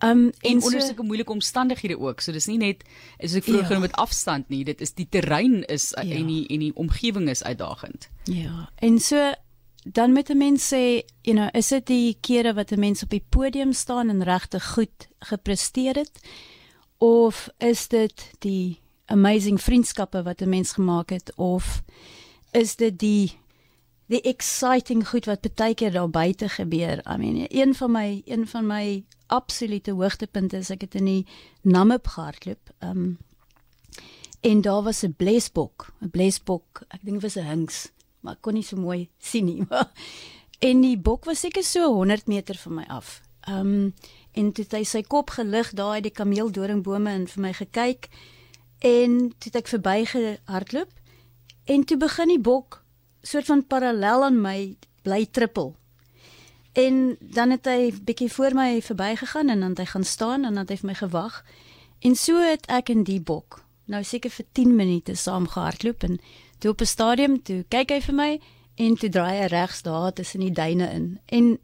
Um 0.03 0.31
en 0.41 0.61
so, 0.61 0.65
onder 0.65 0.81
sulke 0.81 1.03
moeilike 1.03 1.31
omstandighede 1.31 1.99
ook. 1.99 2.21
So 2.21 2.31
dis 2.31 2.45
nie 2.49 2.57
net 2.57 2.83
is 3.17 3.35
ek 3.37 3.43
vroeër 3.43 3.77
ja. 3.77 3.79
met 3.79 3.93
afstand 4.01 4.49
nie, 4.49 4.63
dit 4.65 4.81
is 4.81 4.93
die 4.97 5.07
terrein 5.09 5.61
is 5.69 5.91
ja. 5.93 6.01
en 6.01 6.27
die 6.27 6.47
en 6.47 6.59
die 6.59 6.73
omgewing 6.75 7.29
is 7.29 7.43
uitdagend. 7.43 8.09
Ja. 8.23 8.69
En 8.75 8.99
so 8.99 9.33
dan 9.83 10.13
met 10.13 10.29
'n 10.29 10.37
mens 10.37 10.73
sê, 10.73 11.05
you 11.21 11.37
know, 11.37 11.49
is 11.51 11.67
dit 11.67 11.85
die 11.87 12.17
kere 12.19 12.53
wat 12.53 12.71
'n 12.71 12.79
mens 12.79 13.03
op 13.03 13.09
die 13.09 13.25
podium 13.29 13.73
staan 13.73 14.09
en 14.09 14.23
regtig 14.23 14.73
goed 14.73 15.07
gepresteer 15.19 15.95
het 15.95 16.19
of 16.97 17.49
is 17.57 17.87
dit 17.87 18.31
die 18.39 18.79
amazing 19.05 19.61
vriendskappe 19.61 20.23
wat 20.23 20.41
'n 20.41 20.49
mens 20.49 20.71
gemaak 20.71 21.09
het 21.09 21.35
of 21.35 21.81
is 22.51 22.75
dit 22.75 22.99
die 22.99 23.40
die 24.11 24.21
exciting 24.27 25.05
goed 25.07 25.25
wat 25.29 25.47
baie 25.55 25.75
keer 25.77 25.93
daar 25.95 26.09
buite 26.11 26.49
gebeur. 26.51 26.99
I 27.07 27.17
mean, 27.17 27.45
een 27.47 27.75
van 27.75 27.91
my 27.91 28.21
een 28.25 28.47
van 28.47 28.67
my 28.67 29.03
absolute 29.31 29.91
hoogtepunte 29.91 30.57
is 30.57 30.71
ek 30.73 30.81
het 30.87 30.95
in 30.99 31.07
die 31.07 31.27
Namib 31.63 32.07
gehardloop. 32.07 32.73
Um 32.79 33.17
en 34.41 34.61
daar 34.61 34.83
was 34.83 35.03
'n 35.03 35.13
blesbok, 35.17 35.93
'n 36.01 36.09
blesbok. 36.09 36.83
Ek 36.89 36.99
dink 37.03 37.21
dit 37.21 37.23
was 37.23 37.35
'n 37.35 37.47
hinks, 37.47 37.91
maar 38.19 38.33
ek 38.33 38.41
kon 38.41 38.53
nie 38.53 38.63
so 38.63 38.75
mooi 38.75 39.09
sien 39.19 39.45
nie. 39.45 39.63
en 40.69 40.81
die 40.81 40.97
bok 40.97 41.25
was 41.25 41.39
seker 41.39 41.63
so 41.63 41.93
100 41.93 42.27
meter 42.27 42.55
van 42.55 42.73
my 42.73 42.83
af. 42.87 43.21
Um 43.47 43.93
en 44.31 44.51
toe 44.51 44.63
het 44.63 44.73
hy 44.73 44.83
sy 44.83 45.01
kop 45.01 45.29
gelig 45.29 45.71
daar 45.71 45.93
uit 45.93 46.03
die 46.03 46.11
kameeldoringbome 46.11 47.09
en 47.09 47.27
vir 47.27 47.41
my 47.41 47.53
gekyk 47.53 48.09
en 48.79 49.29
toe 49.37 49.51
het 49.51 49.55
ek 49.55 49.67
verby 49.67 50.05
gehardloop 50.05 50.91
en 51.65 51.83
toe 51.83 51.97
begin 51.97 52.27
die 52.27 52.39
bok 52.39 52.81
soort 53.21 53.45
van 53.45 53.65
parallel 53.67 54.23
aan 54.23 54.41
my 54.41 54.75
bly 55.01 55.25
trippel. 55.31 55.75
En 56.73 57.17
dan 57.19 57.49
het 57.49 57.65
hy 57.65 57.91
bietjie 58.03 58.31
voor 58.31 58.53
my 58.55 58.81
verbygegaan 58.81 59.49
en 59.49 59.59
dan 59.59 59.69
het 59.69 59.83
hy 59.83 59.85
gaan 59.85 60.03
staan 60.03 60.45
en 60.45 60.53
dan 60.53 60.63
het 60.63 60.69
hy 60.69 60.77
vir 60.77 60.91
my 60.91 60.95
gewag. 60.95 61.41
En 61.99 62.15
so 62.15 62.39
het 62.39 62.65
ek 62.71 62.89
in 62.89 63.03
die 63.03 63.19
bok 63.21 63.61
nou 63.91 64.03
seker 64.07 64.31
vir 64.31 64.45
10 64.55 64.75
minute 64.75 65.15
saam 65.15 65.47
gehardloop 65.51 66.03
en 66.07 66.19
toe 66.59 66.71
op 66.71 66.81
'n 66.81 66.85
stadium 66.85 67.41
toe 67.43 67.65
kyk 67.69 67.89
hy 67.89 68.01
vir 68.01 68.15
my 68.15 68.31
en 68.75 68.95
toe 68.95 69.09
draai 69.09 69.41
hy 69.41 69.47
regs 69.51 69.81
daar 69.81 70.13
tussen 70.13 70.39
die 70.39 70.51
duine 70.51 70.89
in. 70.89 71.19
En 71.25 71.59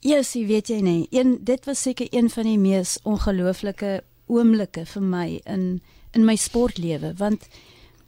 ja, 0.00 0.16
yes, 0.16 0.32
weet 0.32 0.68
jy 0.68 0.80
nie, 0.80 1.06
een 1.10 1.38
dit 1.44 1.64
was 1.64 1.82
seker 1.82 2.06
een 2.10 2.30
van 2.30 2.44
die 2.44 2.58
mees 2.58 2.98
ongelooflike 3.02 4.02
oomblikke 4.26 4.86
vir 4.86 5.02
my 5.02 5.40
in 5.44 5.82
in 6.12 6.24
my 6.24 6.36
sportlewe 6.36 7.14
want 7.16 7.48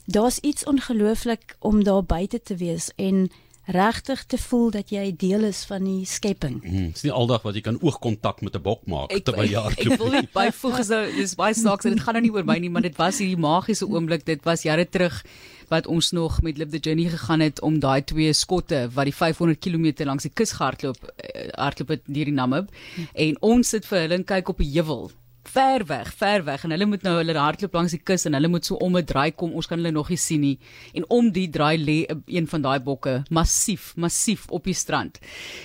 daar's 0.09 0.39
iets 0.41 0.65
ongelooflik 0.65 1.57
om 1.59 1.85
daar 1.85 2.05
buite 2.05 2.41
te 2.43 2.57
wees 2.57 2.89
en 2.97 3.29
regtig 3.69 4.25
te 4.25 4.39
voel 4.41 4.71
dat 4.73 4.89
jy 4.91 5.11
deel 5.21 5.45
is 5.45 5.59
van 5.69 5.85
die 5.85 6.07
skepping. 6.09 6.63
Dit 6.65 6.97
is 6.97 7.05
nie 7.05 7.13
aldag 7.13 7.43
wat 7.45 7.59
jy 7.59 7.61
kan 7.67 7.77
oogkontak 7.85 8.41
met 8.41 8.57
'n 8.57 8.63
bok 8.65 8.87
maak 8.87 9.13
Ek 9.13 9.25
terwyl 9.25 9.45
jy 9.45 9.61
hardloop. 9.61 9.93
ek 9.93 9.99
wil 10.01 10.11
net 10.11 10.33
byvoeg 10.33 10.79
is 10.79 10.89
nou 10.89 11.03
dis 11.13 11.35
baie 11.35 11.55
snaaks 11.55 11.85
en 11.85 11.93
dit 11.93 12.01
gaan 12.01 12.15
nou 12.15 12.23
nie 12.23 12.33
oor 12.33 12.45
my 12.45 12.59
nie, 12.59 12.71
maar 12.71 12.83
dit 12.83 12.97
was 12.97 13.19
hierdie 13.19 13.37
magiese 13.37 13.85
oomblik. 13.87 14.25
Dit 14.25 14.45
was 14.45 14.63
jare 14.63 14.89
terug 14.89 15.23
wat 15.69 15.87
ons 15.87 16.11
nog 16.13 16.41
met 16.43 16.57
Live 16.57 16.71
the 16.71 16.79
Journey 16.79 17.11
gegaan 17.11 17.41
het 17.41 17.61
om 17.61 17.79
daai 17.79 18.03
twee 18.05 18.33
skotte 18.33 18.89
wat 18.95 19.05
die 19.05 19.15
500 19.15 19.61
km 19.61 20.05
langs 20.05 20.23
die 20.23 20.33
kus 20.33 20.53
gehardloop 20.53 20.97
eh, 21.17 21.49
hardloop 21.53 21.89
het 21.89 22.03
deur 22.07 22.25
die 22.25 22.33
Namib 22.33 22.71
en 23.13 23.37
ons 23.41 23.69
sit 23.69 23.85
vir 23.85 23.99
hulle 24.01 24.15
en 24.15 24.25
kyk 24.25 24.49
op 24.49 24.61
'n 24.61 24.73
heuwel 24.73 25.11
ver 25.53 25.85
weg, 25.89 26.13
ver 26.17 26.45
weg 26.45 26.65
en 26.65 26.75
hulle 26.75 26.87
moet 26.89 27.05
nou 27.07 27.15
hulle 27.19 27.35
hardloop 27.39 27.75
langs 27.79 27.95
die 27.95 28.01
kus 28.11 28.27
en 28.29 28.37
hulle 28.37 28.51
moet 28.53 28.67
so 28.69 28.77
om 28.85 28.97
'n 28.97 29.05
draai 29.05 29.33
kom. 29.33 29.53
Ons 29.53 29.67
kan 29.67 29.79
hulle 29.79 29.93
nog 29.93 30.09
nie 30.09 30.17
sien 30.17 30.41
nie. 30.41 30.59
En 30.95 31.05
om 31.09 31.31
die 31.33 31.49
draai 31.49 31.77
lê 31.79 32.07
een 32.27 32.47
van 32.47 32.63
daai 32.63 32.81
bokke 32.81 33.23
massief, 33.31 33.95
massief 33.97 34.47
op 34.51 34.65
die 34.65 34.75
strand. 34.75 35.19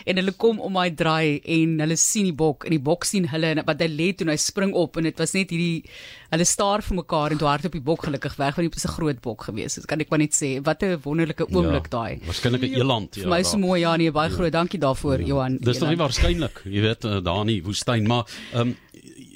En 0.06 0.16
hulle 0.16 0.32
kom 0.32 0.60
om 0.60 0.74
daai 0.74 0.96
draai 0.96 1.42
en 1.44 1.80
hulle 1.80 1.98
sien 1.98 2.24
die 2.24 2.34
bok 2.34 2.66
en 2.66 2.72
die 2.72 2.80
bok 2.80 3.04
sien 3.04 3.28
hulle 3.28 3.48
en 3.48 3.66
wat 3.66 3.80
hy 3.80 3.88
lê 3.88 4.13
toe 4.16 4.28
hy 4.30 4.38
spring 4.38 4.74
op 4.74 4.98
en 4.98 5.04
dit 5.04 5.18
was 5.18 5.34
net 5.34 5.50
hierdie 5.50 5.84
hulle 6.32 6.46
staar 6.46 6.82
vir 6.82 6.96
mekaar 6.96 7.32
en 7.32 7.38
toe 7.38 7.48
hardloop 7.48 7.72
die 7.72 7.82
bok 7.82 8.06
gelukkig 8.08 8.38
weg 8.38 8.56
want 8.56 8.72
dit 8.72 8.74
was 8.74 8.86
'n 8.86 8.96
groot 8.98 9.22
bok 9.22 9.44
geweest. 9.44 9.75
Dit 9.75 9.86
kan 9.86 10.00
ek 10.00 10.10
maar 10.10 10.20
net 10.20 10.34
sê. 10.34 10.62
Wat 10.63 10.84
'n 10.84 11.00
wonderlike 11.04 11.46
oomblik 11.52 11.90
daai. 11.90 12.20
Waarskynlik 12.25 12.62
'n 12.62 12.74
eland, 12.82 13.16
ja. 13.16 13.22
Vir 13.22 13.30
my 13.30 13.44
so 13.44 13.58
mooi 13.58 13.82
ja 13.82 13.96
nee, 13.96 14.12
baie 14.12 14.30
groot 14.30 14.52
dankie 14.52 14.80
daarvoor 14.80 15.22
Johan. 15.22 15.58
Dis 15.58 15.80
nog 15.80 15.90
nie 15.90 15.98
waarskynlik, 15.98 16.62
jy 16.66 16.82
weet, 16.82 17.06
eh, 17.06 17.22
daar 17.24 17.42
in 17.42 17.48
die 17.48 17.63
woestyn, 17.63 18.08
maar 18.08 18.25
ehm 18.54 18.68
um, 18.68 18.78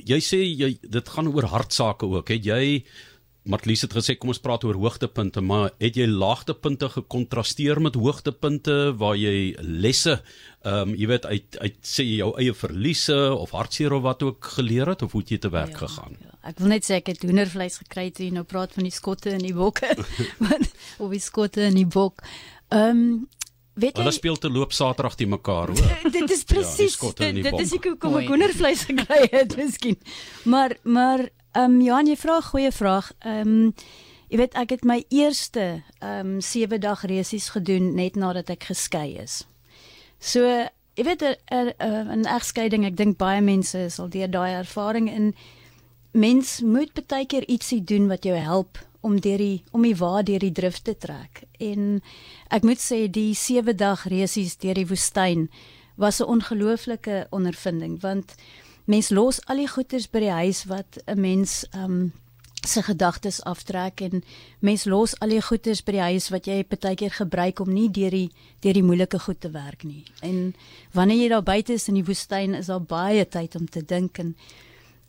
jy 0.07 0.19
sê 0.23 0.41
jy 0.45 0.73
dit 0.81 1.13
gaan 1.13 1.29
oor 1.33 1.49
hartsake 1.51 2.09
ook. 2.09 2.33
Het 2.33 2.51
jy 2.53 2.63
Matlies 3.47 3.85
het 3.85 3.93
gesê 3.95 4.17
kom 4.19 4.33
ons 4.33 4.41
praat 4.43 4.65
oor 4.67 4.75
hoogtepunte, 4.75 5.39
maar 5.39 5.69
het 5.79 5.95
jy 5.95 6.07
laagtepunte 6.09 6.89
gekontrasteer 6.91 7.79
met 7.79 7.95
hoogtepunte 7.95 8.75
waar 8.99 9.15
jy 9.15 9.55
lesse 9.63 10.17
ehm 10.67 10.89
um, 10.89 10.95
jy 10.99 11.07
weet 11.07 11.25
uit 11.29 11.57
uit 11.61 11.77
sê 11.85 12.03
jou 12.03 12.33
eie 12.41 12.53
verliese 12.57 13.15
of 13.37 13.53
hartseer 13.55 13.93
of 13.95 14.03
wat 14.03 14.25
ook 14.25 14.49
geleer 14.57 14.91
het 14.91 15.05
of 15.05 15.15
hoe 15.15 15.21
het 15.21 15.31
jy 15.31 15.39
te 15.45 15.51
werk 15.53 15.77
ja, 15.77 15.85
gegaan? 15.85 16.17
Ja, 16.19 16.33
ek 16.51 16.59
wil 16.59 16.73
net 16.73 16.87
sê 16.87 16.97
ek 16.99 17.13
het 17.13 17.23
hoendervleis 17.23 17.79
gekry 17.85 18.09
toe 18.11 18.27
jy 18.27 18.33
nou 18.35 18.43
praat 18.43 18.75
van 18.75 18.89
die 18.89 18.95
skotte 18.95 19.31
en 19.37 19.45
die 19.45 19.55
bokke. 19.55 19.93
Want 20.43 20.67
of 20.97 21.13
die 21.13 21.23
skotte 21.23 21.63
en 21.69 21.79
die 21.79 21.87
bok. 21.87 22.25
Ehm 22.67 23.03
um, 23.07 23.17
weet 23.77 23.97
jy 23.97 24.03
Hulle 24.03 24.13
speel 24.15 24.37
te 24.41 24.49
loop 24.51 24.73
Saterdag 24.75 25.15
te 25.15 25.25
mekaar, 25.29 25.71
hoor. 25.73 26.11
dit 26.11 26.31
is 26.33 26.43
presies 26.49 26.97
en 27.01 27.35
dit, 27.35 27.43
dit 27.43 27.59
is 27.63 27.73
hoekom 27.77 28.11
Mooi. 28.15 28.23
ek 28.23 28.31
hoendervleis 28.33 28.83
gekry 28.89 29.27
het 29.31 29.55
miskien. 29.61 29.97
Maar 30.45 30.77
maar 30.83 31.19
ehm 31.53 31.77
um, 31.77 31.81
Johan, 31.81 32.07
jy 32.07 32.15
vra 32.17 32.37
'n 32.37 32.49
goeie 32.51 32.71
vraag. 32.71 33.11
Ehm 33.25 33.47
um, 33.47 33.73
jy 34.29 34.37
weet 34.37 34.53
ek 34.59 34.69
het 34.75 34.83
my 34.83 35.03
eerste 35.09 35.83
ehm 35.99 36.35
um, 36.37 36.41
7 36.41 36.79
dag 36.81 37.05
resies 37.05 37.49
gedoen 37.55 37.93
net 37.95 38.15
nadat 38.15 38.49
ek 38.49 38.63
geskei 38.73 39.17
is. 39.23 39.45
So 40.19 40.41
jy 40.97 41.03
weet 41.03 41.21
'n 41.21 41.35
'n 41.49 41.73
'n 42.21 42.25
egskeiding, 42.25 42.85
ek 42.85 42.97
dink 42.97 43.17
baie 43.17 43.41
mense 43.41 43.89
sal 43.89 44.09
deur 44.09 44.27
daai 44.29 44.53
ervaring 44.57 45.09
in 45.09 45.35
mens 46.11 46.61
moet 46.61 46.91
baie 47.07 47.25
keer 47.25 47.45
ietsie 47.47 47.83
doen 47.83 48.07
wat 48.07 48.23
jou 48.23 48.35
help 48.35 48.77
om 49.07 49.17
deur 49.23 49.41
die 49.41 49.63
om 49.71 49.87
die 49.87 49.95
wa 49.95 50.21
deur 50.27 50.43
die 50.43 50.51
drif 50.51 50.81
te 50.83 50.97
trek. 50.99 51.43
En 51.63 52.01
ek 52.53 52.67
moet 52.67 52.83
sê 52.83 53.05
die 53.07 53.31
7 53.37 53.75
dag 53.79 54.05
resies 54.11 54.57
deur 54.61 54.77
die 54.77 54.87
woestyn 54.91 55.47
was 55.95 56.19
'n 56.21 56.29
ongelooflike 56.35 57.27
ondervinding 57.31 58.01
want 58.01 58.35
mens 58.85 59.09
los 59.09 59.41
al 59.45 59.57
die 59.63 59.67
goeders 59.67 60.07
by 60.09 60.19
die 60.19 60.37
huis 60.41 60.65
wat 60.65 60.99
'n 61.05 61.19
mens 61.19 61.65
um 61.73 62.11
se 62.67 62.83
gedagtes 62.83 63.43
aftrek 63.43 64.01
en 64.01 64.23
mens 64.59 64.85
los 64.85 65.15
al 65.19 65.29
die 65.29 65.41
goeders 65.41 65.83
by 65.83 65.91
die 65.95 66.05
huis 66.11 66.29
wat 66.33 66.47
jy 66.49 66.63
partykeer 66.63 67.11
gebruik 67.11 67.59
om 67.63 67.73
nie 67.73 67.89
deur 67.93 68.11
die 68.11 68.29
deur 68.59 68.73
die 68.73 68.83
moeilike 68.83 69.19
goed 69.19 69.39
te 69.39 69.51
werk 69.53 69.83
nie. 69.83 70.03
En 70.21 70.55
wanneer 70.91 71.21
jy 71.21 71.29
daar 71.29 71.43
buite 71.43 71.73
is 71.73 71.87
in 71.87 71.99
die 71.99 72.05
woestyn 72.07 72.55
is 72.57 72.71
daar 72.71 72.83
baie 72.83 73.25
tyd 73.25 73.55
om 73.55 73.67
te 73.69 73.85
dink 73.85 74.19
en 74.19 74.35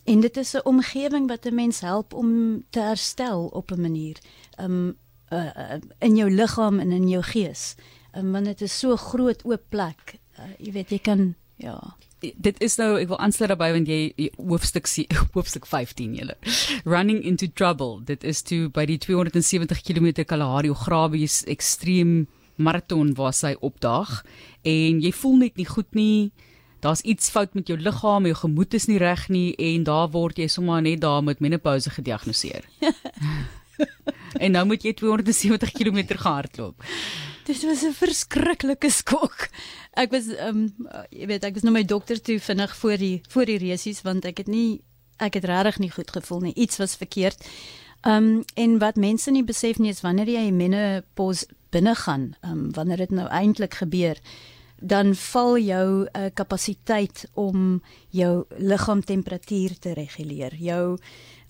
en 0.08 0.20
dit 0.24 0.36
is 0.36 0.54
'n 0.54 0.64
omgewing 0.64 1.28
wat 1.28 1.44
'n 1.44 1.54
mens 1.54 1.80
help 1.80 2.14
om 2.14 2.62
te 2.70 2.80
herstel 2.80 3.46
op 3.46 3.70
'n 3.70 3.80
manier. 3.80 4.16
Um 4.60 4.96
uh, 5.32 5.44
uh, 5.44 5.80
in 5.98 6.16
jou 6.16 6.30
liggaam 6.30 6.78
en 6.78 6.92
in 6.92 7.08
jou 7.08 7.22
gees. 7.22 7.74
Um, 8.16 8.32
want 8.32 8.44
dit 8.44 8.60
is 8.60 8.78
so 8.78 8.96
groot 8.96 9.44
oop 9.44 9.62
plek. 9.68 10.16
Uh, 10.38 10.44
jy 10.58 10.72
weet 10.72 10.90
jy 10.90 10.98
kan 10.98 11.34
ja. 11.56 11.96
dit 12.20 12.60
is 12.62 12.76
nou 12.78 12.96
ek 12.98 13.10
wil 13.10 13.18
aansluit 13.18 13.50
daarbey 13.50 13.72
want 13.74 13.90
jy 13.90 14.30
hoofstuk 14.38 14.88
hoofstuk 15.36 15.66
15 15.66 16.14
julle 16.18 16.36
running 16.84 17.22
into 17.26 17.46
trouble 17.46 18.00
dit 18.04 18.24
is 18.24 18.42
toe 18.42 18.68
by 18.74 18.86
die 18.86 18.98
270 18.98 19.82
km 19.86 20.24
Kalahari 20.24 20.72
Grabies 20.74 21.42
ekstreem 21.50 22.28
maraton 22.56 23.14
waar 23.18 23.34
sy 23.34 23.54
opdaag 23.60 24.22
en 24.66 25.02
jy 25.02 25.12
voel 25.14 25.36
net 25.44 25.58
nie 25.58 25.66
goed 25.66 25.90
nie 25.94 26.30
daar's 26.80 27.00
iets 27.00 27.30
fout 27.30 27.54
met 27.54 27.68
jou 27.68 27.78
liggaam 27.78 28.26
jou 28.26 28.34
gemoed 28.34 28.74
is 28.74 28.86
nie 28.86 28.98
reg 28.98 29.28
nie 29.28 29.54
en 29.70 29.84
daar 29.84 30.10
word 30.10 30.38
jy 30.38 30.48
sommer 30.48 30.82
net 30.82 31.00
daar 31.00 31.22
met 31.22 31.40
menopouse 31.40 31.90
gediagnoseer 31.90 32.64
en 34.42 34.52
nou 34.52 34.64
moet 34.66 34.84
jy 34.84 34.94
270 34.94 35.72
km 35.72 36.04
gehardloop 36.14 36.86
Dit 37.48 37.64
was 37.64 37.82
'n 37.82 37.92
verskriklike 37.96 38.90
skok. 38.90 39.48
Ek 39.96 40.10
was 40.10 40.26
ehm 40.28 40.48
um, 40.48 40.88
jy 41.08 41.26
weet 41.26 41.44
ek 41.44 41.54
was 41.54 41.62
nou 41.62 41.72
my 41.72 41.84
dokter 41.84 42.20
toe 42.20 42.40
vinnig 42.40 42.76
voor 42.76 42.96
die 42.96 43.22
voor 43.28 43.44
die 43.44 43.56
resies 43.56 44.02
want 44.02 44.24
ek 44.24 44.38
het 44.38 44.46
nie 44.46 44.82
ek 45.16 45.34
het 45.34 45.44
regtig 45.44 45.78
nie 45.78 45.90
goed 45.90 46.10
gevoel 46.10 46.40
nie. 46.40 46.54
Iets 46.54 46.76
was 46.76 46.96
verkeerd. 46.96 47.48
Ehm 48.00 48.24
um, 48.24 48.44
en 48.54 48.78
wat 48.78 48.96
mense 48.96 49.30
nie 49.30 49.44
besef 49.44 49.78
nie 49.78 49.90
is 49.90 50.00
wanneer 50.00 50.28
jy 50.28 50.50
menopause 50.52 51.46
binne 51.70 51.94
gaan, 51.94 52.36
ehm 52.40 52.52
um, 52.52 52.72
wanneer 52.72 52.96
dit 52.96 53.10
nou 53.10 53.28
eintlik 53.28 53.74
gebeur, 53.74 54.20
dan 54.80 55.14
val 55.14 55.58
jou 55.58 55.88
uh, 56.06 56.28
kapasiteit 56.34 57.24
om 57.34 57.82
jou 58.10 58.44
liggaamtemperatuur 58.56 59.78
te 59.78 59.92
reguleer. 59.92 60.54
Jou 60.54 60.98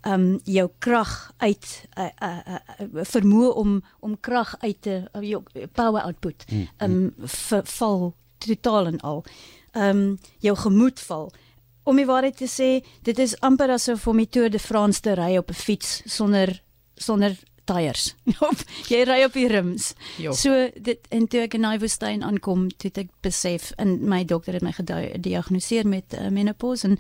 um 0.07 0.39
jou 0.45 0.69
krag 0.79 1.33
uit 1.37 1.67
uh, 1.99 2.05
uh, 2.23 2.39
uh, 2.39 3.03
vermoë 3.03 3.51
om 3.55 3.83
om 4.01 4.15
krag 4.21 4.55
uit 4.61 4.81
te 4.81 5.03
uh, 5.13 5.23
jou 5.23 5.43
power 5.75 6.03
output 6.03 6.45
um 6.79 7.15
ver, 7.19 7.65
val 7.65 8.15
totaal 8.39 8.87
en 8.87 9.01
al. 9.01 9.25
Um 9.75 10.19
jou 10.39 10.57
gemoed 10.57 11.01
val. 11.01 11.31
Om 11.83 11.97
die 11.97 12.07
waarheid 12.07 12.37
te 12.37 12.47
sê, 12.47 12.85
dit 13.03 13.19
is 13.19 13.35
amper 13.41 13.71
asof 13.73 14.07
om 14.07 14.17
die 14.17 14.29
Tour 14.29 14.51
de 14.51 14.59
France 14.59 15.01
te 15.01 15.15
ry 15.17 15.37
op 15.37 15.51
'n 15.51 15.55
fiets 15.55 16.03
sonder 16.05 16.63
sonder 16.95 17.39
tyres. 17.69 18.15
Jy 18.93 19.03
ry 19.09 19.21
op 19.27 19.37
die 19.37 19.47
rims. 19.51 19.93
Jo. 20.23 20.33
So 20.37 20.69
dit 20.75 21.11
en 21.15 21.29
toe 21.31 21.45
ek 21.47 21.59
in 21.59 21.65
Naiwoestyn 21.67 22.25
aankom, 22.27 22.69
toe 22.81 22.91
ek 22.95 23.13
besef 23.25 23.71
en 23.77 23.99
my 24.09 24.25
dokter 24.29 24.59
het 24.59 24.67
my 24.67 24.73
gediagnoseer 24.77 25.89
met 25.89 26.17
uh, 26.17 26.29
menopause 26.35 26.89
en 26.89 26.99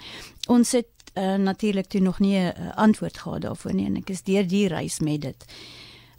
ons 0.52 0.76
het 0.76 1.12
uh, 1.14 1.34
natuurlik 1.40 1.88
toe 1.92 2.00
nog 2.04 2.20
nie 2.20 2.37
'n 2.37 2.52
uh, 2.52 2.76
antwoord 2.76 3.18
gehad 3.18 3.42
daarvoor 3.42 3.75
nie 3.75 3.87
en 3.87 3.96
ek 3.96 4.10
is 4.10 4.22
deur 4.22 4.46
die 4.46 4.68
reis 4.68 5.00
met 5.00 5.20
dit. 5.20 5.44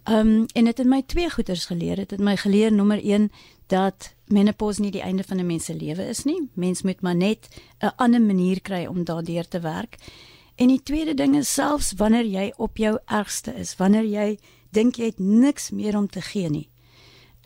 Ehm 0.04 0.28
um, 0.28 0.46
en 0.54 0.66
dit 0.66 0.78
het 0.78 0.88
my 0.88 1.04
twee 1.06 1.30
goeters 1.30 1.66
geleer. 1.66 1.96
Dit 1.96 2.12
het 2.12 2.20
my 2.20 2.38
geleer 2.38 2.74
nommer 2.74 3.04
1 3.04 3.32
dat 3.68 4.14
menopause 4.26 4.82
nie 4.82 4.92
die 4.92 5.02
einde 5.02 5.24
van 5.24 5.38
'n 5.38 5.46
mens 5.46 5.66
se 5.66 5.76
lewe 5.76 6.08
is 6.08 6.24
nie. 6.24 6.50
Mens 6.54 6.82
moet 6.82 7.02
maar 7.02 7.16
net 7.16 7.48
'n 7.80 7.92
ander 7.96 8.22
manier 8.22 8.62
kry 8.62 8.86
om 8.86 9.04
daardeur 9.04 9.48
te 9.48 9.60
werk. 9.60 9.96
En 10.60 10.68
die 10.68 10.82
tweede 10.84 11.14
ding 11.14 11.38
is 11.40 11.54
selfs 11.54 11.94
wanneer 11.96 12.26
jy 12.28 12.50
op 12.60 12.78
jou 12.78 12.98
ergste 13.08 13.54
is, 13.56 13.78
wanneer 13.80 14.04
jy 14.04 14.28
dink 14.76 14.98
jy 15.00 15.14
het 15.14 15.22
niks 15.24 15.70
meer 15.72 15.96
om 15.96 16.10
te 16.12 16.20
gee 16.22 16.50
nie, 16.52 16.68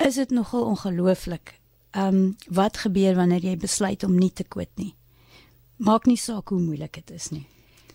is 0.02 0.18
dit 0.18 0.34
nogal 0.34 0.66
ongelooflik. 0.74 1.60
Ehm 1.94 2.16
um, 2.16 2.36
wat 2.50 2.82
gebeur 2.82 3.16
wanneer 3.16 3.46
jy 3.46 3.58
besluit 3.58 4.04
om 4.04 4.18
nie 4.18 4.32
te 4.34 4.44
quit 4.44 4.72
nie? 4.82 4.96
Maak 5.78 6.10
nie 6.10 6.18
saak 6.18 6.50
hoe 6.50 6.60
moeilik 6.60 6.94
dit 6.94 7.12
is 7.14 7.30
nie. 7.30 7.46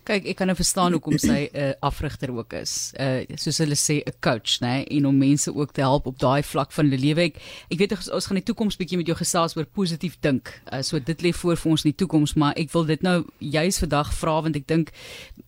Kyk, 0.09 0.25
ek 0.25 0.39
kan 0.39 0.49
nou 0.49 0.55
verstaan 0.57 0.95
hoekom 0.95 1.19
sy 1.21 1.45
'n 1.45 1.49
uh, 1.53 1.73
afrigter 1.85 2.31
ook 2.33 2.53
is. 2.57 2.93
Uh 2.97 3.29
soos 3.37 3.59
hulle 3.61 3.77
sê 3.77 4.01
'n 4.01 4.17
coach, 4.19 4.57
né, 4.59 4.81
en 4.89 5.05
om 5.05 5.17
mense 5.17 5.53
ook 5.53 5.71
te 5.71 5.81
help 5.81 6.07
op 6.07 6.17
daai 6.17 6.41
vlak 6.41 6.71
van 6.71 6.89
hulle 6.89 6.97
lewe. 6.97 7.21
Ek 7.29 7.35
ek 7.69 7.77
weet 7.77 7.91
ons, 7.93 8.25
gaan 8.25 8.41
die 8.41 8.43
toekoms 8.43 8.77
bietjie 8.77 8.97
met 8.97 9.05
jou 9.05 9.15
gesels 9.15 9.55
oor 9.55 9.65
positief 9.65 10.17
dink. 10.21 10.49
Uh 10.73 10.81
so 10.81 10.97
dit 10.99 11.21
lê 11.21 11.31
voor 11.31 11.57
vir 11.57 11.71
ons 11.71 11.85
in 11.85 11.91
die 11.91 11.97
toekoms, 12.05 12.33
maar 12.33 12.53
ek 12.57 12.71
wil 12.73 12.85
dit 12.85 13.01
nou 13.03 13.23
juis 13.37 13.77
vandag 13.77 14.09
vra 14.13 14.41
want 14.41 14.55
ek 14.55 14.67
dink 14.67 14.89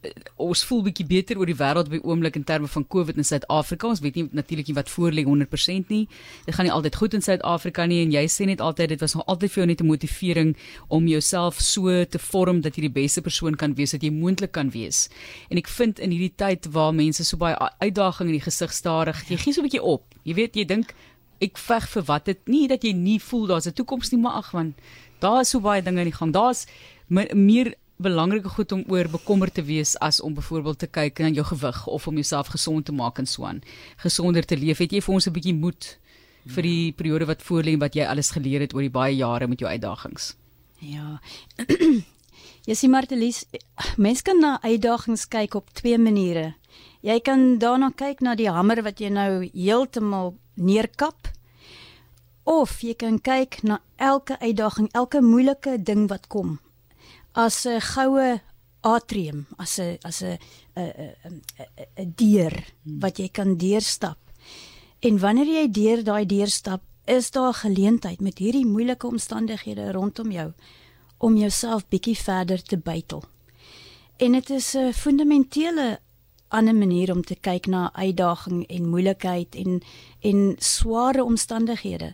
uh, 0.05 0.11
ons 0.37 0.63
voel 0.63 0.83
bietjie 0.83 1.07
beter 1.07 1.37
oor 1.39 1.49
die 1.49 1.57
wêreld 1.57 1.89
op 1.89 1.91
die 1.97 2.03
oomblik 2.03 2.35
in 2.35 2.43
terme 2.43 2.67
van 2.67 2.85
COVID 2.87 3.17
in 3.17 3.25
Suid-Afrika. 3.25 3.87
Ons 3.87 4.01
weet 4.01 4.15
nie 4.15 4.29
natuurlik 4.31 4.67
nie 4.67 4.75
wat 4.75 4.89
voor 4.89 5.11
lê 5.11 5.25
100% 5.25 5.89
nie. 5.89 6.07
Dit 6.45 6.53
gaan 6.55 6.65
nie 6.65 6.73
altyd 6.73 6.95
goed 6.95 7.13
in 7.13 7.21
Suid-Afrika 7.21 7.85
nie 7.85 8.03
en 8.05 8.11
jy 8.11 8.27
sê 8.29 8.45
net 8.45 8.61
altyd 8.61 8.89
dit 8.89 9.01
was 9.01 9.15
nog 9.15 9.25
altyd 9.25 9.51
vir 9.51 9.61
jou 9.63 9.67
net 9.67 9.81
'n 9.81 9.87
motivering 9.87 10.55
om 10.87 11.07
jouself 11.07 11.59
so 11.59 12.05
te 12.05 12.19
vorm 12.19 12.61
dat 12.61 12.75
jy 12.77 12.81
die 12.81 13.01
beste 13.01 13.21
persoon 13.21 13.55
kan 13.55 13.73
wees 13.73 13.93
wat 13.93 14.03
jy 14.03 14.11
moontlik 14.11 14.50
kan 14.51 14.69
wees. 14.69 15.09
En 15.49 15.57
ek 15.57 15.67
vind 15.67 15.99
in 15.99 16.11
hierdie 16.11 16.35
tyd 16.35 16.67
waar 16.71 16.93
mense 16.93 17.23
so 17.25 17.37
baie 17.37 17.55
uitdagings 17.79 18.29
in 18.29 18.37
die 18.37 18.45
gesig 18.45 18.73
staar, 18.73 19.13
jy 19.27 19.37
gee 19.37 19.53
so 19.53 19.61
'n 19.61 19.69
bietjie 19.69 19.83
op. 19.83 20.03
Jy 20.23 20.33
weet, 20.33 20.55
jy 20.55 20.65
dink 20.65 20.93
ek 21.41 21.57
veg 21.57 21.87
vir 21.89 22.03
wat 22.03 22.25
dit 22.25 22.47
nie 22.47 22.67
dat 22.67 22.83
jy 22.83 22.93
nie 22.93 23.19
voel 23.19 23.47
daar's 23.47 23.67
'n 23.67 23.73
toekoms 23.73 24.11
nie, 24.11 24.21
maar 24.21 24.37
ag 24.43 24.53
man, 24.53 24.73
daar 25.19 25.41
is 25.41 25.49
so 25.49 25.59
baie 25.59 25.81
dinge 25.81 26.01
in 26.01 26.11
die 26.11 26.19
gang. 26.19 26.33
Daar's 26.33 26.67
meer 27.09 27.75
belangrike 28.01 28.49
goed 28.49 28.71
om 28.71 28.83
oor 28.87 29.07
bekommerd 29.07 29.53
te 29.53 29.63
wees 29.63 29.95
as 29.99 30.21
om 30.21 30.33
byvoorbeeld 30.33 30.79
te 30.79 30.87
kyk 30.87 31.19
na 31.19 31.29
jou 31.29 31.45
gewig 31.45 31.87
of 31.87 32.07
om 32.07 32.13
jouself 32.13 32.47
gesond 32.47 32.85
te 32.85 32.91
maak 32.91 33.19
en 33.19 33.25
so 33.25 33.45
aan. 33.45 33.61
Gesonder 33.97 34.45
te 34.45 34.57
leef. 34.57 34.77
Het 34.77 34.91
jy 34.91 35.01
vir 35.01 35.13
ons 35.13 35.27
'n 35.27 35.33
bietjie 35.33 35.53
moed 35.53 35.97
vir 36.45 36.63
die 36.63 36.91
periode 36.91 37.25
wat 37.25 37.43
voorlê 37.43 37.73
en 37.73 37.79
wat 37.79 37.93
jy 37.93 38.05
alles 38.05 38.31
geleer 38.31 38.61
het 38.61 38.73
oor 38.73 38.81
die 38.81 38.89
baie 38.89 39.15
jare 39.15 39.47
met 39.47 39.59
jou 39.59 39.69
uitdagings? 39.69 40.35
Ja. 40.79 41.19
Jy 42.69 42.75
sien 42.77 42.91
Martelies, 42.93 43.45
mens 43.97 44.21
kan 44.21 44.37
na 44.37 44.59
uitdagings 44.61 45.25
kyk 45.33 45.55
op 45.57 45.71
twee 45.73 45.97
maniere. 45.97 46.53
Jy 47.01 47.17
kan 47.25 47.57
daarna 47.57 47.89
kyk 47.97 48.21
na 48.21 48.35
die 48.37 48.49
hamer 48.49 48.83
wat 48.85 49.01
jy 49.01 49.09
nou 49.09 49.47
heeltemal 49.49 50.35
neerkap 50.61 51.31
of 52.45 52.81
jy 52.85 52.93
kan 52.93 53.17
kyk 53.17 53.63
na 53.65 53.79
elke 53.97 54.37
uitdaging, 54.41 54.91
elke 54.93 55.21
moeilike 55.25 55.79
ding 55.81 56.05
wat 56.09 56.27
kom 56.29 56.59
as 57.33 57.65
'n 57.65 57.79
goue 57.79 58.41
atrium, 58.81 59.47
as 59.57 59.79
'n 59.79 59.97
as 60.03 60.21
'n 60.21 60.37
'n 60.75 62.13
deur 62.15 62.53
wat 62.83 63.17
jy 63.17 63.29
kan 63.29 63.57
deurstap. 63.57 64.17
En 64.99 65.19
wanneer 65.19 65.47
jy 65.47 65.71
deur 65.71 66.03
daai 66.03 66.25
deur 66.25 66.49
stap, 66.49 66.81
is 67.05 67.31
daar 67.31 67.53
geleentheid 67.53 68.21
met 68.21 68.37
hierdie 68.37 68.65
moeilike 68.65 69.07
omstandighede 69.07 69.91
rondom 69.91 70.31
jou 70.31 70.53
om 71.21 71.37
jouself 71.37 71.85
bietjie 71.89 72.17
verder 72.17 72.63
te 72.63 72.77
bytel. 72.77 73.23
En 74.17 74.31
dit 74.31 74.49
is 74.49 74.73
'n 74.73 74.93
fundamentele 74.93 75.99
ander 76.47 76.75
manier 76.75 77.11
om 77.11 77.21
te 77.21 77.35
kyk 77.35 77.65
na 77.65 77.93
uitdaging 77.93 78.67
en 78.67 78.89
moeilikheid 78.89 79.55
en 79.55 79.81
en 80.19 80.55
sware 80.57 81.23
omstandighede 81.23 82.13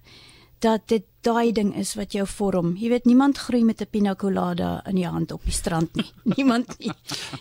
dat 0.60 0.88
dit 0.90 1.04
daai 1.28 1.52
ding 1.52 1.74
is 1.76 1.94
wat 1.98 2.14
jou 2.16 2.24
vorm. 2.30 2.74
Jy 2.80 2.90
weet 2.94 3.08
niemand 3.10 3.38
groei 3.38 3.64
met 3.66 3.82
'n 3.82 3.90
pina 3.92 4.16
colada 4.16 4.82
in 4.88 4.96
die 4.96 5.08
hand 5.08 5.32
op 5.32 5.44
die 5.44 5.54
strand 5.54 5.96
nie. 5.96 6.12
Niemand 6.38 6.78
nie. 6.80 6.92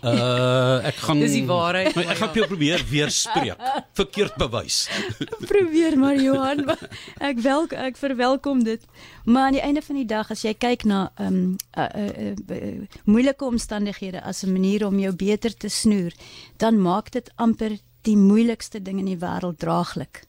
Uh 0.03 0.85
ek 0.87 0.97
gaan 1.07 1.19
Dis 1.19 1.33
die 1.33 1.47
waarheid. 1.47 1.95
Maar 1.95 2.11
ek 2.11 2.17
gaan 2.17 2.35
jou 2.35 2.47
probeer 2.47 2.85
weerspreek. 2.91 3.57
Verkeerd 3.93 4.37
bewys. 4.37 4.89
Probeer 5.53 5.99
maar 5.99 6.17
Johan. 6.17 6.65
maar 6.65 6.79
Ek 7.19 7.39
wel 7.39 7.69
ek 7.71 7.97
verwelkom 7.97 8.65
dit. 8.65 8.83
Maar 9.25 9.47
aan 9.47 9.59
die 9.59 9.65
einde 9.65 9.83
van 9.83 9.97
die 9.97 10.07
dag 10.07 10.31
as 10.31 10.43
jy 10.43 10.55
kyk 10.55 10.85
na 10.85 11.13
ehm 11.15 11.35
um, 11.35 11.57
uh, 11.79 11.89
uh, 11.95 12.35
uh, 12.51 12.87
moeilike 13.05 13.45
omstandighede 13.45 14.23
as 14.23 14.43
'n 14.43 14.53
manier 14.53 14.87
om 14.87 14.99
jou 14.99 15.15
beter 15.15 15.57
te 15.57 15.69
snoer, 15.69 16.13
dan 16.57 16.81
maak 16.81 17.11
dit 17.13 17.31
amper 17.37 17.79
die 18.03 18.17
moeilikste 18.17 18.83
ding 18.83 18.99
in 18.99 19.07
die 19.07 19.19
wêreld 19.19 19.59
draaglik 19.59 20.26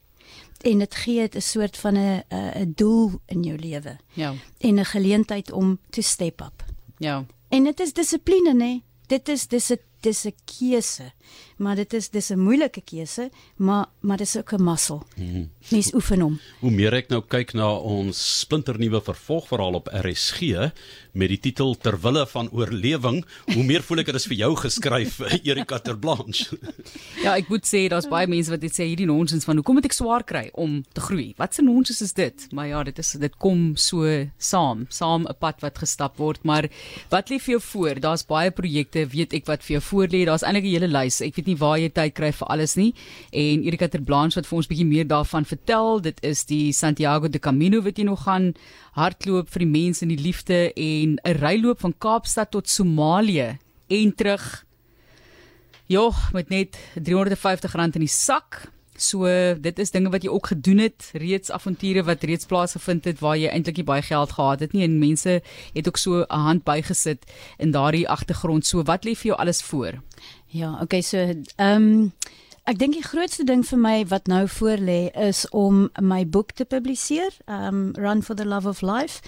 en 0.60 0.78
dit 0.78 0.94
gee 0.94 1.20
dit 1.20 1.34
'n 1.34 1.40
soort 1.40 1.76
van 1.76 1.96
'n 1.96 2.24
'n 2.28 2.72
doel 2.74 3.20
in 3.26 3.42
jou 3.42 3.58
lewe. 3.58 3.96
Ja. 4.12 4.34
En 4.58 4.74
'n 4.78 4.84
geleentheid 4.84 5.52
om 5.52 5.78
te 5.90 6.02
step 6.02 6.40
up. 6.40 6.64
Ja. 6.96 7.24
En 7.48 7.64
dit 7.64 7.80
is 7.80 7.92
dissipline, 7.92 8.54
nê? 8.54 8.84
Dit 9.06 9.28
is 9.28 9.46
dis 9.46 9.70
'n 9.70 9.80
dis 10.00 10.24
'n 10.26 10.34
keuse. 10.44 11.12
Maar 11.58 11.74
dit 11.74 11.92
is 11.92 12.08
dis 12.08 12.30
'n 12.30 12.38
moeilike 12.38 12.80
keuse, 12.80 13.30
maar 13.56 13.86
maar 14.00 14.16
dis 14.16 14.36
ook 14.36 14.52
'n 14.52 14.62
muscle. 14.62 15.00
Mhm. 15.16 15.44
Mens 15.70 15.94
oefen 15.94 16.20
hom. 16.20 16.40
Hoe 16.60 16.70
meer 16.70 16.94
ek 16.94 17.08
nou 17.08 17.22
kyk 17.28 17.52
na 17.52 17.74
ons 17.74 18.38
splinternuwe 18.38 19.00
vervolgverhaal 19.00 19.74
op 19.74 19.88
RSG 19.92 20.40
met 21.12 21.28
die 21.28 21.40
titel 21.40 21.74
Terwille 21.76 22.26
van 22.26 22.50
oorlewing, 22.50 23.24
hoe 23.54 23.64
meer 23.64 23.82
voel 23.82 23.98
ek 23.98 24.06
dit 24.06 24.14
is 24.14 24.26
vir 24.26 24.36
jou 24.36 24.56
geskryf, 24.56 25.20
Erika 25.48 25.78
Terblanche. 25.78 26.58
Ja, 27.22 27.36
ek 27.36 27.48
moet 27.48 27.66
sê 27.66 27.88
daar's 27.88 28.08
baie 28.08 28.26
mense 28.26 28.50
wat 28.50 28.60
dit 28.60 28.72
sê 28.72 28.84
hierdie 28.84 29.06
nonsens 29.06 29.44
van 29.44 29.56
hoekom 29.56 29.74
moet 29.74 29.84
ek 29.84 29.92
swaar 29.92 30.24
kry 30.24 30.48
om 30.52 30.84
te 30.92 31.00
groei? 31.00 31.34
Wat 31.36 31.58
'n 31.58 31.64
nonsens 31.64 32.00
is 32.00 32.12
dit? 32.12 32.46
Maar 32.52 32.66
ja, 32.66 32.82
dit 32.82 32.98
is 32.98 33.10
dit 33.12 33.36
kom 33.36 33.76
so 33.76 34.28
saam, 34.38 34.86
saam 34.88 35.26
'n 35.26 35.34
pad 35.38 35.60
wat 35.60 35.78
gestap 35.78 36.16
word, 36.16 36.44
maar 36.44 36.68
wat 37.10 37.30
lê 37.30 37.38
vir 37.38 37.58
jou 37.58 37.60
voor? 37.60 38.00
Daar's 38.00 38.26
baie 38.26 38.50
projekte, 38.50 39.06
weet 39.06 39.32
ek 39.32 39.46
wat 39.46 39.62
vir 39.62 39.78
jou 39.78 39.82
voor 39.88 40.08
lê. 40.12 40.24
Daar's 40.28 40.44
eintlik 40.44 40.64
'n 40.64 40.74
hele 40.76 40.88
lys. 40.88 41.20
Ek 41.20 41.36
weet 41.36 41.46
nie 41.46 41.56
waar 41.56 41.78
jy 41.78 41.88
tyd 41.88 42.14
kry 42.14 42.32
vir 42.32 42.48
alles 42.48 42.76
nie. 42.76 42.94
En 43.32 43.64
Erika 43.64 43.88
Terblanche 43.88 44.36
wat 44.36 44.46
vir 44.46 44.56
ons 44.56 44.66
bietjie 44.66 44.86
meer 44.86 45.06
daarvan 45.06 45.44
vertel, 45.44 46.00
dit 46.00 46.18
is 46.22 46.44
die 46.44 46.72
Santiago 46.72 47.28
de 47.28 47.38
Camino 47.38 47.82
wat 47.82 47.98
jy 47.98 48.04
nog 48.04 48.22
gaan 48.22 48.54
hardloop 48.92 49.48
vir 49.48 49.58
die 49.58 49.72
mense 49.72 50.02
in 50.02 50.08
die 50.08 50.22
liefde 50.22 50.72
en 50.74 51.18
'n 51.24 51.38
ryloop 51.38 51.80
van 51.80 51.94
Kaapstad 51.98 52.50
tot 52.50 52.68
Somalië 52.68 53.58
en 53.88 54.14
terug. 54.14 54.64
Ja, 55.86 56.10
met 56.32 56.48
net 56.48 56.76
R350 56.94 57.94
in 57.94 58.04
die 58.04 58.06
sak. 58.06 58.68
So 58.98 59.30
dit 59.54 59.78
is 59.78 59.92
dinge 59.94 60.10
wat 60.10 60.24
jy 60.26 60.30
ook 60.34 60.50
gedoen 60.50 60.82
het, 60.82 61.10
reeds 61.14 61.52
avonture 61.54 62.02
wat 62.02 62.24
reeds 62.26 62.48
plaasgevind 62.50 63.06
het 63.06 63.20
waar 63.22 63.36
jy 63.38 63.50
eintlik 63.52 63.84
baie 63.86 64.02
geld 64.02 64.32
gehad 64.34 64.60
het 64.60 64.74
nie 64.74 64.82
en 64.82 64.98
mense 64.98 65.38
het 65.74 65.88
ook 65.88 65.96
so 65.96 66.24
'n 66.26 66.44
hand 66.48 66.64
bygesit 66.64 67.24
in 67.58 67.70
daardie 67.70 68.08
agtergrond. 68.08 68.66
So 68.66 68.82
wat 68.82 69.06
lê 69.06 69.14
vir 69.14 69.26
jou 69.30 69.38
alles 69.38 69.62
voor? 69.62 70.02
Ja, 70.46 70.78
okay, 70.82 71.00
so 71.00 71.16
ehm 71.16 71.42
um, 71.56 72.12
ek 72.64 72.78
dink 72.78 72.92
die 72.92 73.08
grootste 73.08 73.44
ding 73.44 73.64
vir 73.66 73.78
my 73.78 74.06
wat 74.06 74.26
nou 74.26 74.48
voor 74.48 74.76
lê 74.76 75.10
is 75.14 75.48
om 75.48 75.90
my 76.00 76.26
boek 76.26 76.52
te 76.52 76.64
publiseer, 76.64 77.32
um 77.46 77.92
Run 77.96 78.22
for 78.22 78.34
the 78.36 78.46
Love 78.46 78.68
of 78.68 78.82
Life. 78.82 79.20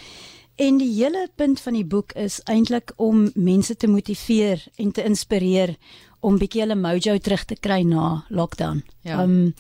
En 0.61 0.77
die 0.77 0.91
hele 0.93 1.29
punt 1.35 1.61
van 1.61 1.73
die 1.73 1.87
boek 1.87 2.13
is 2.13 2.41
eintlik 2.45 2.93
om 2.97 3.31
mense 3.35 3.77
te 3.77 3.89
motiveer 3.89 4.67
en 4.77 4.93
te 4.93 5.05
inspireer 5.05 5.77
om 6.21 6.39
bietjie 6.39 6.65
hulle 6.65 6.77
mojo 6.77 7.19
terug 7.19 7.45
te 7.45 7.57
kry 7.57 7.83
na 7.83 8.25
lockdown. 8.29 8.83
Ja. 9.03 9.23
Um 9.23 9.55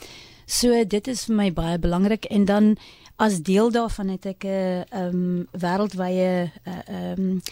so 0.50 0.84
dit 0.84 1.08
is 1.08 1.28
vir 1.28 1.36
my 1.36 1.50
baie 1.54 1.78
belangrik 1.78 2.24
en 2.26 2.44
dan 2.44 2.76
as 3.22 3.42
deel 3.46 3.70
daarvan 3.70 4.08
het 4.08 4.26
ek 4.26 4.44
'n 4.44 4.84
um 4.92 5.46
wêreldwye 5.52 6.50
uh, 6.66 7.12
um 7.12 7.42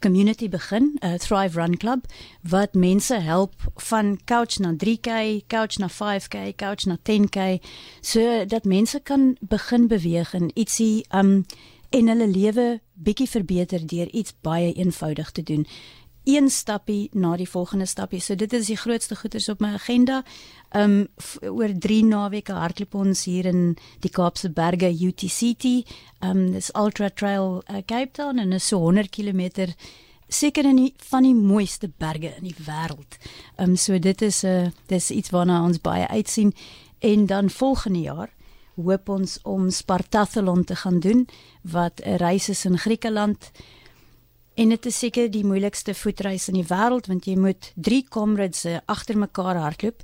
community 0.00 0.48
begin, 0.48 0.98
'n 1.02 1.18
Thrive 1.18 1.60
Run 1.60 1.76
Club 1.76 2.06
wat 2.40 2.74
mense 2.74 3.14
help 3.14 3.54
van 3.76 4.18
couch 4.24 4.58
na 4.58 4.74
3k, 4.76 5.42
couch 5.46 5.78
na 5.78 5.88
5k, 5.88 6.54
couch 6.56 6.84
na 6.84 6.96
10k, 7.02 7.60
so 8.00 8.44
dat 8.44 8.64
mense 8.64 9.00
kan 9.02 9.36
begin 9.40 9.86
beweeg 9.86 10.34
en 10.34 10.50
ietsie 10.54 11.04
um 11.10 11.44
en 11.90 12.06
hulle 12.08 12.26
lewe 12.26 12.80
bietjie 12.94 13.28
verbeter 13.28 13.86
deur 13.86 14.08
iets 14.08 14.34
baie 14.40 14.72
eenvoudig 14.72 15.30
te 15.30 15.42
doen. 15.42 15.66
Een 16.30 16.50
stappie 16.50 17.08
na 17.12 17.32
die 17.36 17.48
volgende 17.48 17.86
stappie. 17.86 18.20
So 18.20 18.36
dit 18.38 18.52
is 18.52 18.68
die 18.70 18.76
grootste 18.78 19.16
goeders 19.16 19.48
op 19.48 19.60
my 19.60 19.72
agenda. 19.74 20.20
Um 20.70 21.08
oor 21.42 21.72
3 21.74 22.04
naweke 22.06 22.54
hardloop 22.54 22.94
ons 22.94 23.24
hier 23.26 23.48
in 23.50 23.74
die 24.04 24.12
Kaapse 24.14 24.50
Berge 24.54 24.92
UTCT. 24.94 25.64
Um 26.22 26.52
dis 26.54 26.70
Ultra 26.78 27.08
Trail 27.10 27.64
uh, 27.66 27.82
Cape 27.86 28.12
Town 28.12 28.38
en 28.38 28.52
is 28.52 28.68
so 28.68 28.78
100 28.78 29.10
km 29.10 29.72
seker 30.28 30.68
in 30.70 30.76
die 30.78 30.94
van 31.10 31.26
die 31.26 31.34
mooiste 31.34 31.90
berge 31.98 32.30
in 32.36 32.46
die 32.46 32.56
wêreld. 32.62 33.18
Um 33.58 33.74
so 33.76 33.98
dit 33.98 34.22
is 34.22 34.44
'n 34.44 34.46
uh, 34.46 34.70
dis 34.86 35.10
iets 35.10 35.30
waarna 35.30 35.64
ons 35.64 35.80
baie 35.80 36.06
uitsien 36.08 36.54
en 36.98 37.26
dan 37.26 37.50
volgende 37.50 38.00
jaar 38.00 38.30
hoop 38.76 39.08
ons 39.08 39.38
om 39.42 39.70
Spartathlon 39.70 40.64
te 40.64 40.76
gaan 40.76 41.00
doen 41.00 41.28
wat 41.62 42.00
'n 42.04 42.16
reis 42.16 42.48
is 42.48 42.64
in 42.64 42.78
Griekeland. 42.78 43.50
En 44.60 44.68
dit 44.68 44.86
is 44.86 44.98
seker 44.98 45.30
die 45.32 45.44
moeilikste 45.46 45.94
voetreis 45.96 46.50
in 46.50 46.58
die 46.58 46.66
wêreld 46.68 47.06
want 47.08 47.24
jy 47.24 47.32
moet 47.40 47.70
3 47.80 48.02
comrades 48.12 48.66
agter 48.92 49.16
mekaar 49.16 49.56
hardloop 49.56 50.02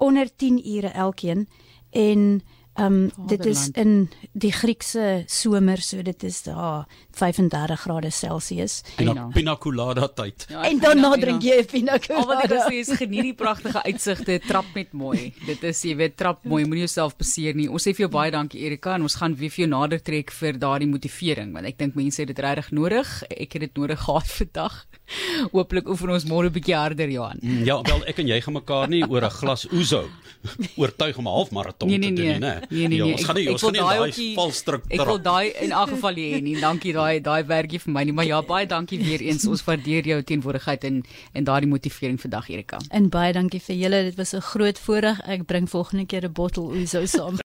onder 0.00 0.30
10 0.40 0.56
ure 0.64 0.88
elkeen. 0.88 1.44
En 1.92 2.40
um, 2.80 3.10
dit 3.28 3.46
is 3.46 3.68
in 3.78 4.08
die 4.32 4.52
Griekse 4.52 5.24
somer, 5.30 5.80
so 5.82 6.02
dit 6.02 6.24
is 6.26 6.42
daar 6.46 6.86
35 7.18 7.80
grade 7.80 8.10
Celsius. 8.10 8.80
Pina, 8.96 9.28
pina 9.34 9.56
colada 9.56 10.08
tyd. 10.08 10.46
Ja, 10.50 10.64
en 10.68 10.80
dan 10.82 11.00
nou 11.00 11.12
drink 11.20 11.42
jy 11.42 11.60
'n 11.62 11.66
pina 11.70 11.98
colada. 11.98 12.20
Al 12.20 12.48
wat 12.48 12.52
ek 12.52 12.72
sê 12.72 12.80
is 12.80 12.92
geniet 12.96 13.22
die 13.30 13.34
pragtige 13.34 13.82
uitsigte, 13.82 14.38
trap 14.46 14.66
met 14.74 14.92
mooi. 14.92 15.32
Dit 15.46 15.64
is 15.64 15.82
jy 15.82 15.96
weet 15.96 16.16
trap 16.16 16.44
mooi, 16.44 16.64
moenie 16.64 16.86
jouself 16.86 17.16
beseer 17.16 17.54
nie. 17.54 17.68
Ons 17.70 17.86
sê 17.86 17.94
vir 17.94 18.06
jou 18.06 18.12
baie 18.12 18.30
dankie 18.30 18.60
Erika 18.60 18.94
en 18.94 19.02
ons 19.02 19.14
gaan 19.14 19.36
weer 19.36 19.50
vir 19.50 19.66
jou 19.66 19.70
nader 19.70 20.02
trek 20.02 20.30
vir 20.30 20.58
daardie 20.58 20.88
motivering 20.88 21.52
want 21.52 21.66
ek 21.66 21.78
dink 21.78 21.94
mense 21.94 22.20
het 22.20 22.28
dit 22.28 22.38
regtig 22.38 22.70
nodig. 22.72 23.22
Ek 23.30 23.52
het 23.52 23.60
dit 23.60 23.76
nodig 23.76 24.00
gehad 24.00 24.26
vandag. 24.26 24.86
Hooplik 25.54 25.88
oefen 25.88 26.10
ons 26.10 26.24
môre 26.24 26.48
'n 26.48 26.52
bietjie 26.52 26.76
harder 26.76 27.10
Johan. 27.10 27.38
Mm, 27.42 27.64
ja, 27.64 27.80
wel 27.82 28.04
ek 28.06 28.18
en 28.18 28.28
jy 28.28 28.40
gaan 28.40 28.54
mekaar 28.54 28.88
nie 28.88 29.02
oor 29.04 29.24
'n 29.24 29.30
glas 29.30 29.66
ouzo 29.70 30.08
oortuig 30.80 31.16
om 31.18 31.26
'n 31.26 31.34
halfmaraton 31.36 31.88
nee, 31.88 31.98
nee, 31.98 32.10
te 32.10 32.14
doen 32.14 32.24
nee. 32.24 32.32
nie, 32.32 32.40
né? 32.40 32.54
Nee, 32.70 32.88
nee, 32.88 32.98
ja, 32.98 33.04
nee. 33.04 33.12
ons 33.12 33.24
gaan 33.24 33.36
nie 33.36 33.48
ons 33.50 33.62
gaan 33.62 33.72
nie 33.72 33.80
daai 33.80 34.34
valstrik 34.34 34.82
Ek 34.88 35.04
wil 35.06 35.20
daai 35.20 35.52
in 35.60 35.72
elk 35.72 35.90
geval 35.94 36.14
hê 36.14 36.40
nie. 36.42 36.56
Dankie 36.60 36.92
daai 36.92 37.20
daai 37.20 37.44
werkie 37.44 37.80
vir 37.80 37.92
my 37.92 38.04
nie, 38.04 38.12
maar 38.12 38.26
ja, 38.26 38.40
baie 38.42 38.66
dankie 38.66 38.98
weer 38.98 39.20
eens. 39.20 39.46
Ons 39.46 39.64
waardeer 39.64 40.06
jou 40.06 40.22
teenwoordigheid 40.22 40.84
en 40.84 41.02
en 41.32 41.44
daardie 41.44 41.70
motivering 41.70 42.20
vandag 42.20 42.48
Erika. 42.50 42.80
En 42.90 43.08
baie 43.08 43.32
dankie 43.32 43.60
vir 43.60 43.76
julle. 43.76 44.02
Dit 44.10 44.16
was 44.16 44.34
'n 44.34 44.40
groot 44.40 44.78
voorreg. 44.78 45.20
Ek 45.26 45.46
bring 45.46 45.68
volgende 45.68 46.06
keer 46.06 46.24
'n 46.24 46.32
bottel 46.32 46.72
ouzo 46.72 47.06
saam. 47.06 47.36